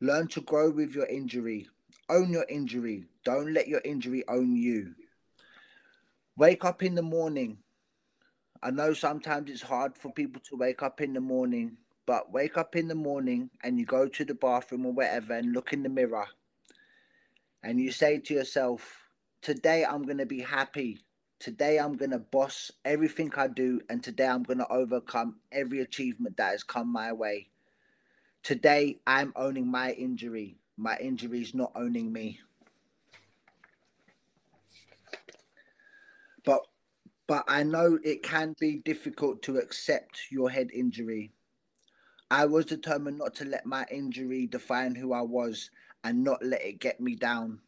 Learn 0.00 0.28
to 0.28 0.40
grow 0.40 0.70
with 0.70 0.94
your 0.94 1.06
injury. 1.06 1.68
Own 2.08 2.30
your 2.30 2.46
injury. 2.48 3.04
Don't 3.24 3.52
let 3.52 3.68
your 3.68 3.82
injury 3.84 4.24
own 4.28 4.56
you. 4.56 4.94
Wake 6.36 6.64
up 6.64 6.82
in 6.82 6.94
the 6.94 7.02
morning. 7.02 7.58
I 8.62 8.70
know 8.70 8.92
sometimes 8.92 9.50
it's 9.50 9.62
hard 9.62 9.96
for 9.96 10.12
people 10.12 10.40
to 10.48 10.56
wake 10.56 10.82
up 10.82 11.00
in 11.00 11.12
the 11.12 11.20
morning, 11.20 11.76
but 12.06 12.32
wake 12.32 12.56
up 12.56 12.76
in 12.76 12.88
the 12.88 12.94
morning 12.94 13.50
and 13.62 13.78
you 13.78 13.84
go 13.86 14.08
to 14.08 14.24
the 14.24 14.34
bathroom 14.34 14.86
or 14.86 14.92
whatever 14.92 15.34
and 15.34 15.52
look 15.52 15.72
in 15.72 15.82
the 15.82 15.88
mirror 15.88 16.26
and 17.62 17.80
you 17.80 17.90
say 17.90 18.18
to 18.18 18.34
yourself, 18.34 19.08
Today 19.42 19.84
I'm 19.84 20.02
going 20.02 20.18
to 20.18 20.26
be 20.26 20.40
happy. 20.40 20.98
Today 21.38 21.78
I'm 21.78 21.96
going 21.96 22.10
to 22.10 22.18
boss 22.18 22.72
everything 22.84 23.32
I 23.36 23.46
do, 23.46 23.80
and 23.88 24.02
today 24.02 24.26
I'm 24.26 24.42
going 24.42 24.58
to 24.58 24.72
overcome 24.72 25.36
every 25.52 25.80
achievement 25.80 26.36
that 26.36 26.50
has 26.52 26.64
come 26.64 26.92
my 26.92 27.12
way. 27.12 27.48
Today, 28.42 29.00
I'm 29.06 29.32
owning 29.36 29.70
my 29.70 29.92
injury. 29.92 30.58
My 30.76 30.96
injury 30.98 31.42
is 31.42 31.54
not 31.54 31.72
owning 31.74 32.12
me. 32.12 32.40
But 36.44 36.62
but 37.26 37.44
I 37.46 37.62
know 37.62 37.98
it 38.02 38.22
can 38.22 38.54
be 38.58 38.78
difficult 38.78 39.42
to 39.42 39.58
accept 39.58 40.30
your 40.30 40.48
head 40.48 40.70
injury. 40.72 41.32
I 42.30 42.46
was 42.46 42.64
determined 42.64 43.18
not 43.18 43.34
to 43.36 43.44
let 43.44 43.66
my 43.66 43.86
injury 43.90 44.46
define 44.46 44.94
who 44.94 45.12
I 45.12 45.20
was 45.22 45.70
and 46.04 46.24
not 46.24 46.42
let 46.42 46.62
it 46.62 46.80
get 46.80 47.00
me 47.00 47.16
down. 47.16 47.60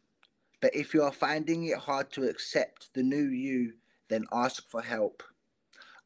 But 0.61 0.75
if 0.75 0.93
you 0.93 1.03
are 1.03 1.11
finding 1.11 1.65
it 1.65 1.77
hard 1.77 2.11
to 2.13 2.29
accept 2.29 2.93
the 2.93 3.03
new 3.03 3.27
you, 3.27 3.73
then 4.07 4.25
ask 4.31 4.67
for 4.67 4.81
help. 4.81 5.23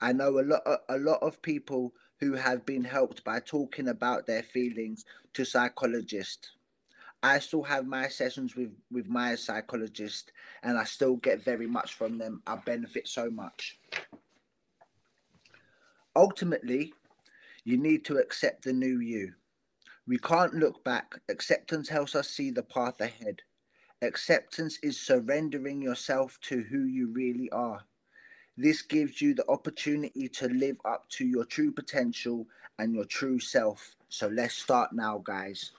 I 0.01 0.11
know 0.11 0.39
a 0.39 0.41
lot 0.41 0.61
a 0.89 0.97
lot 0.97 1.21
of 1.21 1.41
people 1.41 1.93
who 2.19 2.33
have 2.33 2.65
been 2.65 2.83
helped 2.83 3.23
by 3.23 3.39
talking 3.39 3.89
about 3.89 4.25
their 4.25 4.43
feelings 4.43 5.05
to 5.33 5.45
psychologists. 5.45 6.51
I 7.21 7.39
still 7.39 7.63
have 7.63 7.87
my 7.87 8.07
sessions 8.07 8.55
with, 8.55 8.71
with 8.91 9.07
my 9.07 9.35
psychologist 9.35 10.31
and 10.63 10.77
I 10.77 10.83
still 10.83 11.15
get 11.15 11.43
very 11.43 11.67
much 11.67 11.95
from 11.95 12.17
them. 12.17 12.41
I 12.45 12.57
benefit 12.57 13.07
so 13.07 13.29
much. 13.29 13.79
Ultimately, 16.15 16.93
you 17.63 17.77
need 17.77 18.05
to 18.05 18.17
accept 18.17 18.63
the 18.63 18.73
new 18.73 18.99
you. 18.99 19.33
We 20.07 20.19
can't 20.19 20.53
look 20.53 20.83
back. 20.83 21.19
Acceptance 21.29 21.89
helps 21.89 22.15
us 22.15 22.29
see 22.29 22.51
the 22.51 22.63
path 22.63 23.01
ahead. 23.01 23.41
Acceptance 24.01 24.77
is 24.83 24.99
surrendering 24.99 25.81
yourself 25.81 26.37
to 26.41 26.61
who 26.61 26.83
you 26.83 27.11
really 27.11 27.49
are. 27.49 27.81
This 28.57 28.81
gives 28.81 29.21
you 29.21 29.33
the 29.33 29.47
opportunity 29.49 30.29
to 30.29 30.47
live 30.47 30.77
up 30.85 31.09
to 31.09 31.25
your 31.25 31.43
true 31.43 31.71
potential 31.71 32.47
and 32.79 32.93
your 32.93 33.05
true 33.05 33.39
self. 33.39 33.95
So 34.09 34.27
let's 34.27 34.53
start 34.53 34.93
now, 34.93 35.21
guys. 35.23 35.71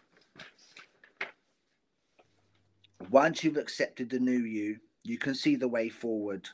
Once 3.11 3.43
you've 3.43 3.57
accepted 3.57 4.11
the 4.11 4.19
new 4.19 4.41
you, 4.41 4.77
you 5.05 5.17
can 5.17 5.35
see 5.35 5.57
the 5.57 5.69
way 5.69 5.89
forward. 5.89 6.49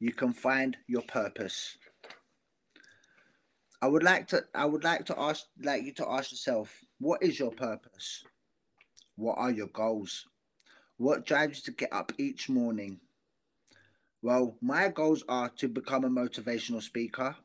You 0.00 0.12
can 0.12 0.32
find 0.32 0.76
your 0.88 1.02
purpose. 1.02 1.76
I 3.80 3.86
would 3.86 4.02
like 4.02 4.26
to 4.28 4.42
I 4.54 4.64
would 4.64 4.82
like 4.82 5.04
to 5.06 5.20
ask 5.20 5.44
like 5.62 5.84
you 5.84 5.92
to 5.94 6.10
ask 6.10 6.32
yourself, 6.32 6.74
what 6.98 7.22
is 7.22 7.38
your 7.38 7.52
purpose? 7.52 8.24
What 9.16 9.36
are 9.38 9.52
your 9.52 9.68
goals? 9.68 10.26
What 10.96 11.26
drives 11.26 11.58
you 11.58 11.64
to 11.64 11.76
get 11.76 11.92
up 11.92 12.10
each 12.18 12.48
morning? 12.48 12.98
Well, 14.24 14.56
my 14.62 14.88
goals 14.88 15.22
are 15.28 15.50
to 15.50 15.68
become 15.68 16.02
a 16.02 16.08
motivational 16.08 16.82
speaker, 16.82 17.36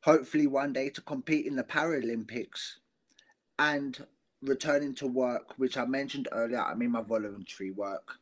hopefully 0.00 0.46
one 0.46 0.72
day 0.72 0.88
to 0.88 1.02
compete 1.02 1.44
in 1.44 1.56
the 1.56 1.62
Paralympics 1.62 2.76
and 3.58 4.06
returning 4.40 4.94
to 4.94 5.06
work, 5.06 5.52
which 5.58 5.76
I 5.76 5.84
mentioned 5.84 6.26
earlier, 6.32 6.62
I 6.62 6.74
mean 6.74 6.92
my 6.92 7.02
voluntary 7.02 7.70
work. 7.70 8.12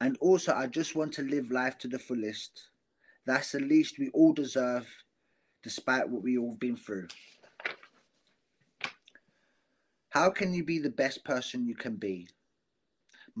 And 0.00 0.16
also, 0.22 0.54
I 0.54 0.66
just 0.66 0.96
want 0.96 1.12
to 1.12 1.22
live 1.28 1.50
life 1.50 1.76
to 1.80 1.88
the 1.88 1.98
fullest. 1.98 2.68
That's 3.26 3.52
the 3.52 3.60
least 3.60 3.98
we 3.98 4.08
all 4.14 4.32
deserve, 4.32 4.88
despite 5.62 6.08
what 6.08 6.22
we 6.22 6.38
all 6.38 6.54
been 6.54 6.78
through. 6.78 7.08
How 10.08 10.30
can 10.30 10.54
you 10.54 10.64
be 10.64 10.78
the 10.78 10.88
best 10.88 11.22
person 11.22 11.66
you 11.66 11.74
can 11.74 11.96
be? 11.96 12.28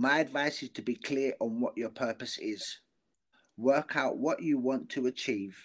My 0.00 0.20
advice 0.20 0.62
is 0.62 0.68
to 0.70 0.82
be 0.82 0.94
clear 0.94 1.34
on 1.40 1.60
what 1.60 1.76
your 1.76 1.88
purpose 1.88 2.38
is. 2.38 2.78
Work 3.56 3.96
out 3.96 4.16
what 4.16 4.40
you 4.40 4.56
want 4.56 4.90
to 4.90 5.08
achieve 5.08 5.58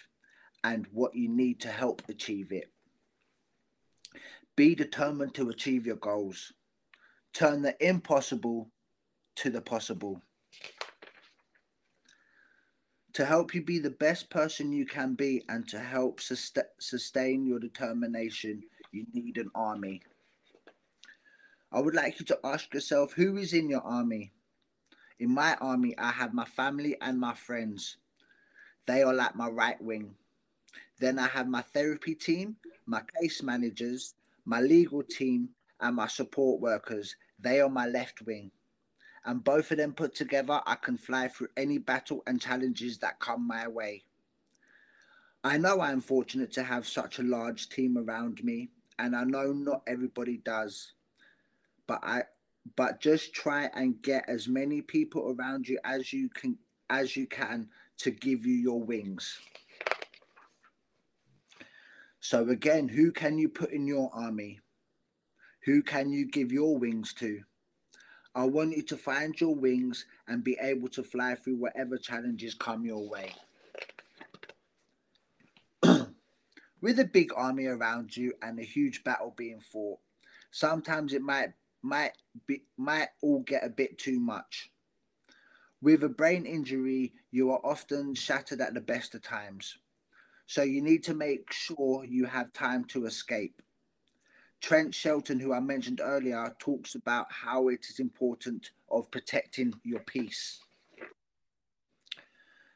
and 0.64 0.88
what 0.90 1.14
you 1.14 1.28
need 1.28 1.60
to 1.60 1.68
help 1.68 2.02
achieve 2.08 2.50
it. 2.50 2.72
Be 4.56 4.74
determined 4.74 5.36
to 5.36 5.50
achieve 5.50 5.86
your 5.86 5.94
goals. 5.94 6.52
Turn 7.32 7.62
the 7.62 7.76
impossible 7.78 8.72
to 9.36 9.50
the 9.50 9.60
possible. 9.60 10.20
To 13.12 13.24
help 13.24 13.54
you 13.54 13.62
be 13.62 13.78
the 13.78 13.90
best 13.90 14.30
person 14.30 14.72
you 14.72 14.84
can 14.84 15.14
be 15.14 15.44
and 15.48 15.68
to 15.68 15.78
help 15.78 16.20
sustain 16.80 17.46
your 17.46 17.60
determination, 17.60 18.64
you 18.90 19.06
need 19.12 19.38
an 19.38 19.52
army. 19.54 20.02
I 21.74 21.80
would 21.80 21.96
like 21.96 22.20
you 22.20 22.26
to 22.26 22.38
ask 22.44 22.72
yourself 22.72 23.14
who 23.14 23.36
is 23.36 23.52
in 23.52 23.68
your 23.68 23.80
army? 23.80 24.30
In 25.18 25.34
my 25.34 25.56
army, 25.56 25.98
I 25.98 26.12
have 26.12 26.32
my 26.32 26.44
family 26.44 26.96
and 27.00 27.18
my 27.18 27.34
friends. 27.34 27.96
They 28.86 29.02
are 29.02 29.12
like 29.12 29.34
my 29.34 29.48
right 29.48 29.82
wing. 29.82 30.14
Then 31.00 31.18
I 31.18 31.26
have 31.26 31.48
my 31.48 31.62
therapy 31.62 32.14
team, 32.14 32.58
my 32.86 33.02
case 33.20 33.42
managers, 33.42 34.14
my 34.44 34.60
legal 34.60 35.02
team, 35.02 35.48
and 35.80 35.96
my 35.96 36.06
support 36.06 36.60
workers. 36.60 37.16
They 37.40 37.60
are 37.60 37.68
my 37.68 37.86
left 37.86 38.22
wing. 38.22 38.52
And 39.24 39.42
both 39.42 39.72
of 39.72 39.78
them 39.78 39.94
put 39.94 40.14
together, 40.14 40.60
I 40.66 40.76
can 40.76 40.96
fly 40.96 41.26
through 41.26 41.48
any 41.56 41.78
battle 41.78 42.22
and 42.28 42.40
challenges 42.40 42.98
that 42.98 43.18
come 43.18 43.48
my 43.48 43.66
way. 43.66 44.04
I 45.42 45.58
know 45.58 45.80
I 45.80 45.90
am 45.90 46.00
fortunate 46.00 46.52
to 46.52 46.62
have 46.62 46.86
such 46.86 47.18
a 47.18 47.24
large 47.24 47.68
team 47.68 47.98
around 47.98 48.44
me, 48.44 48.68
and 49.00 49.16
I 49.16 49.24
know 49.24 49.52
not 49.52 49.82
everybody 49.88 50.36
does. 50.36 50.92
But 51.86 52.00
I 52.02 52.22
but 52.76 53.00
just 53.00 53.34
try 53.34 53.70
and 53.74 54.00
get 54.02 54.24
as 54.28 54.48
many 54.48 54.80
people 54.80 55.34
around 55.38 55.68
you 55.68 55.78
as 55.84 56.12
you 56.12 56.28
can 56.30 56.58
as 56.90 57.16
you 57.16 57.26
can 57.26 57.68
to 57.98 58.10
give 58.10 58.46
you 58.46 58.54
your 58.54 58.82
wings. 58.82 59.38
So, 62.20 62.48
again, 62.48 62.88
who 62.88 63.12
can 63.12 63.38
you 63.38 63.48
put 63.48 63.70
in 63.70 63.86
your 63.86 64.10
army? 64.14 64.60
Who 65.64 65.82
can 65.82 66.10
you 66.10 66.26
give 66.26 66.52
your 66.52 66.78
wings 66.78 67.12
to? 67.14 67.40
I 68.34 68.44
want 68.44 68.76
you 68.76 68.82
to 68.84 68.96
find 68.96 69.38
your 69.40 69.54
wings 69.54 70.06
and 70.26 70.42
be 70.42 70.56
able 70.60 70.88
to 70.88 71.02
fly 71.02 71.34
through 71.34 71.56
whatever 71.56 71.96
challenges 71.98 72.54
come 72.54 72.84
your 72.84 73.08
way. 73.08 73.32
With 76.80 76.98
a 76.98 77.04
big 77.04 77.30
army 77.36 77.66
around 77.66 78.16
you 78.16 78.32
and 78.42 78.58
a 78.58 78.64
huge 78.64 79.04
battle 79.04 79.34
being 79.36 79.60
fought, 79.60 79.98
sometimes 80.50 81.12
it 81.12 81.22
might 81.22 81.52
might 81.84 82.12
be 82.46 82.64
might 82.76 83.10
all 83.22 83.40
get 83.40 83.64
a 83.64 83.68
bit 83.68 83.98
too 83.98 84.18
much. 84.18 84.70
With 85.82 86.02
a 86.02 86.08
brain 86.08 86.46
injury, 86.46 87.12
you 87.30 87.50
are 87.50 87.60
often 87.62 88.14
shattered 88.14 88.60
at 88.62 88.72
the 88.72 88.80
best 88.80 89.14
of 89.14 89.22
times. 89.22 89.76
So 90.46 90.62
you 90.62 90.80
need 90.80 91.04
to 91.04 91.14
make 91.14 91.52
sure 91.52 92.04
you 92.04 92.24
have 92.24 92.52
time 92.52 92.84
to 92.86 93.06
escape. 93.06 93.60
Trent 94.60 94.94
Shelton, 94.94 95.38
who 95.38 95.52
I 95.52 95.60
mentioned 95.60 96.00
earlier, 96.02 96.54
talks 96.58 96.94
about 96.94 97.26
how 97.30 97.68
it 97.68 97.84
is 97.90 98.00
important 98.00 98.70
of 98.90 99.10
protecting 99.10 99.74
your 99.84 100.00
peace. 100.00 100.60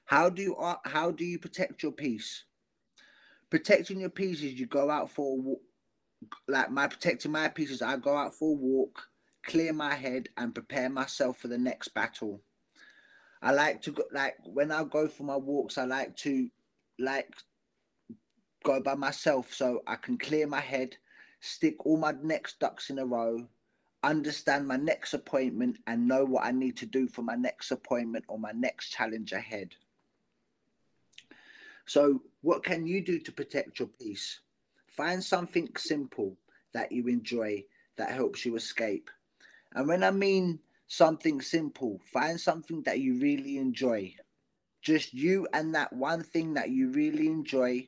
How 0.04 0.28
do 0.28 0.42
you 0.42 0.56
how 0.84 1.10
do 1.10 1.24
you 1.24 1.38
protect 1.38 1.82
your 1.82 1.92
peace? 1.92 2.44
Protecting 3.48 4.00
your 4.00 4.10
peace 4.10 4.42
is 4.42 4.60
you 4.60 4.66
go 4.66 4.90
out 4.90 5.10
for 5.10 5.32
a 5.32 5.40
walk. 5.40 5.62
Like 6.46 6.70
my 6.70 6.86
protecting 6.86 7.32
my 7.32 7.48
peace 7.48 7.70
is 7.70 7.82
I 7.82 7.96
go 7.96 8.16
out 8.16 8.34
for 8.34 8.50
a 8.50 8.60
walk, 8.60 9.08
clear 9.44 9.72
my 9.72 9.94
head, 9.94 10.28
and 10.36 10.54
prepare 10.54 10.88
myself 10.88 11.38
for 11.38 11.48
the 11.48 11.58
next 11.58 11.88
battle. 11.88 12.40
I 13.40 13.52
like 13.52 13.82
to 13.82 13.92
go 13.92 14.04
like 14.12 14.36
when 14.44 14.72
I 14.72 14.84
go 14.84 15.06
for 15.08 15.22
my 15.22 15.36
walks. 15.36 15.78
I 15.78 15.84
like 15.84 16.16
to 16.18 16.48
like 16.98 17.32
go 18.64 18.80
by 18.80 18.94
myself 18.94 19.54
so 19.54 19.82
I 19.86 19.96
can 19.96 20.18
clear 20.18 20.46
my 20.46 20.60
head, 20.60 20.96
stick 21.40 21.86
all 21.86 21.96
my 21.96 22.14
next 22.22 22.58
ducks 22.58 22.90
in 22.90 22.98
a 22.98 23.06
row, 23.06 23.46
understand 24.02 24.66
my 24.66 24.76
next 24.76 25.14
appointment, 25.14 25.78
and 25.86 26.08
know 26.08 26.24
what 26.24 26.44
I 26.44 26.50
need 26.50 26.76
to 26.78 26.86
do 26.86 27.08
for 27.08 27.22
my 27.22 27.36
next 27.36 27.70
appointment 27.70 28.24
or 28.28 28.38
my 28.38 28.52
next 28.52 28.90
challenge 28.90 29.32
ahead. 29.32 29.74
So, 31.86 32.22
what 32.42 32.64
can 32.64 32.86
you 32.86 33.02
do 33.02 33.18
to 33.20 33.32
protect 33.32 33.78
your 33.78 33.88
peace? 33.88 34.40
Find 34.98 35.22
something 35.22 35.68
simple 35.76 36.36
that 36.72 36.90
you 36.90 37.06
enjoy 37.06 37.64
that 37.98 38.10
helps 38.10 38.44
you 38.44 38.56
escape. 38.56 39.08
And 39.76 39.86
when 39.86 40.02
I 40.02 40.10
mean 40.10 40.58
something 40.88 41.40
simple, 41.40 42.00
find 42.12 42.40
something 42.40 42.82
that 42.82 42.98
you 42.98 43.14
really 43.20 43.58
enjoy. 43.58 44.16
Just 44.82 45.14
you 45.14 45.46
and 45.52 45.72
that 45.76 45.92
one 45.92 46.24
thing 46.24 46.52
that 46.54 46.70
you 46.70 46.90
really 46.90 47.28
enjoy 47.28 47.86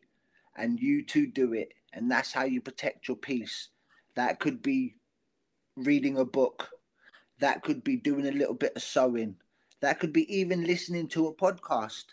and 0.57 0.79
you 0.79 1.05
two 1.05 1.27
do 1.27 1.53
it. 1.53 1.75
And 1.93 2.09
that's 2.09 2.33
how 2.33 2.45
you 2.45 2.61
protect 2.61 3.09
your 3.09 3.17
peace. 3.17 3.71
That 4.15 4.39
could 4.39 4.63
be 4.63 4.95
reading 5.75 6.17
a 6.19 6.25
book. 6.25 6.71
That 7.41 7.65
could 7.65 7.83
be 7.83 7.97
doing 7.97 8.29
a 8.29 8.39
little 8.39 8.55
bit 8.55 8.77
of 8.77 8.85
sewing. 8.85 9.35
That 9.81 9.99
could 9.99 10.13
be 10.13 10.33
even 10.33 10.63
listening 10.63 11.09
to 11.09 11.27
a 11.27 11.35
podcast. 11.35 12.05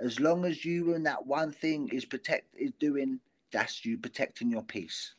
As 0.00 0.18
long 0.18 0.44
as 0.44 0.64
you 0.64 0.94
and 0.94 1.06
that 1.06 1.24
one 1.24 1.52
thing 1.52 1.88
is 1.92 2.04
protect 2.04 2.52
is 2.58 2.72
doing 2.80 3.20
that's 3.54 3.84
you 3.86 3.96
protecting 3.96 4.50
your 4.50 4.62
peace 4.62 5.14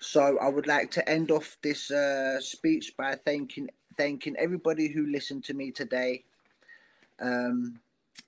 so 0.00 0.36
i 0.40 0.48
would 0.48 0.66
like 0.66 0.90
to 0.90 1.08
end 1.08 1.30
off 1.30 1.56
this 1.62 1.90
uh, 1.92 2.40
speech 2.40 2.94
by 2.96 3.14
thanking 3.14 3.68
thanking 3.96 4.34
everybody 4.36 4.88
who 4.88 5.06
listened 5.06 5.44
to 5.44 5.54
me 5.54 5.70
today 5.70 6.24
um, 7.20 7.80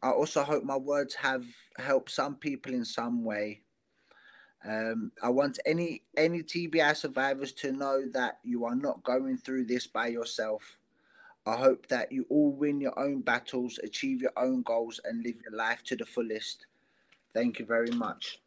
I 0.02 0.10
also 0.10 0.42
hope 0.42 0.64
my 0.64 0.76
words 0.76 1.14
have 1.16 1.44
helped 1.78 2.10
some 2.10 2.36
people 2.36 2.72
in 2.72 2.84
some 2.84 3.24
way. 3.24 3.62
Um, 4.64 5.12
I 5.22 5.30
want 5.30 5.58
any 5.64 6.02
any 6.16 6.42
TBI 6.42 6.94
survivors 6.96 7.52
to 7.54 7.72
know 7.72 8.02
that 8.12 8.38
you 8.44 8.64
are 8.66 8.74
not 8.74 9.02
going 9.02 9.38
through 9.38 9.64
this 9.64 9.86
by 9.86 10.08
yourself. 10.08 10.78
I 11.46 11.56
hope 11.56 11.86
that 11.88 12.12
you 12.12 12.26
all 12.28 12.52
win 12.52 12.80
your 12.80 12.98
own 12.98 13.22
battles, 13.22 13.78
achieve 13.82 14.20
your 14.20 14.32
own 14.36 14.62
goals, 14.62 15.00
and 15.04 15.22
live 15.24 15.36
your 15.42 15.56
life 15.56 15.82
to 15.84 15.96
the 15.96 16.04
fullest. 16.04 16.66
Thank 17.32 17.58
you 17.58 17.64
very 17.66 17.90
much. 17.90 18.40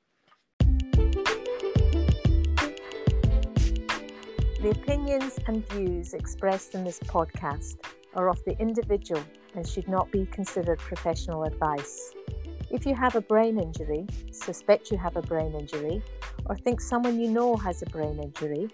The 4.61 4.71
opinions 4.71 5.39
and 5.47 5.67
views 5.71 6.13
expressed 6.13 6.73
in 6.73 6.83
this 6.83 6.99
podcast 6.99 7.75
are 8.13 8.29
of 8.29 8.41
the 8.45 8.57
individual 8.59 9.23
and 9.55 9.67
should 9.67 9.87
not 9.87 10.11
be 10.11 10.25
considered 10.27 10.79
professional 10.79 11.43
advice. 11.43 12.13
If 12.71 12.85
you 12.85 12.95
have 12.95 13.15
a 13.15 13.21
brain 13.21 13.59
injury, 13.59 14.07
suspect 14.31 14.89
you 14.89 14.97
have 14.97 15.15
a 15.15 15.21
brain 15.21 15.53
injury, 15.53 16.01
or 16.45 16.57
think 16.57 16.81
someone 16.81 17.19
you 17.19 17.29
know 17.29 17.55
has 17.57 17.81
a 17.81 17.85
brain 17.87 18.19
injury, 18.21 18.69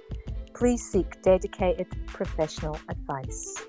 please 0.53 0.83
seek 0.83 1.21
dedicated 1.21 1.87
professional 2.07 2.77
advice. 2.87 3.68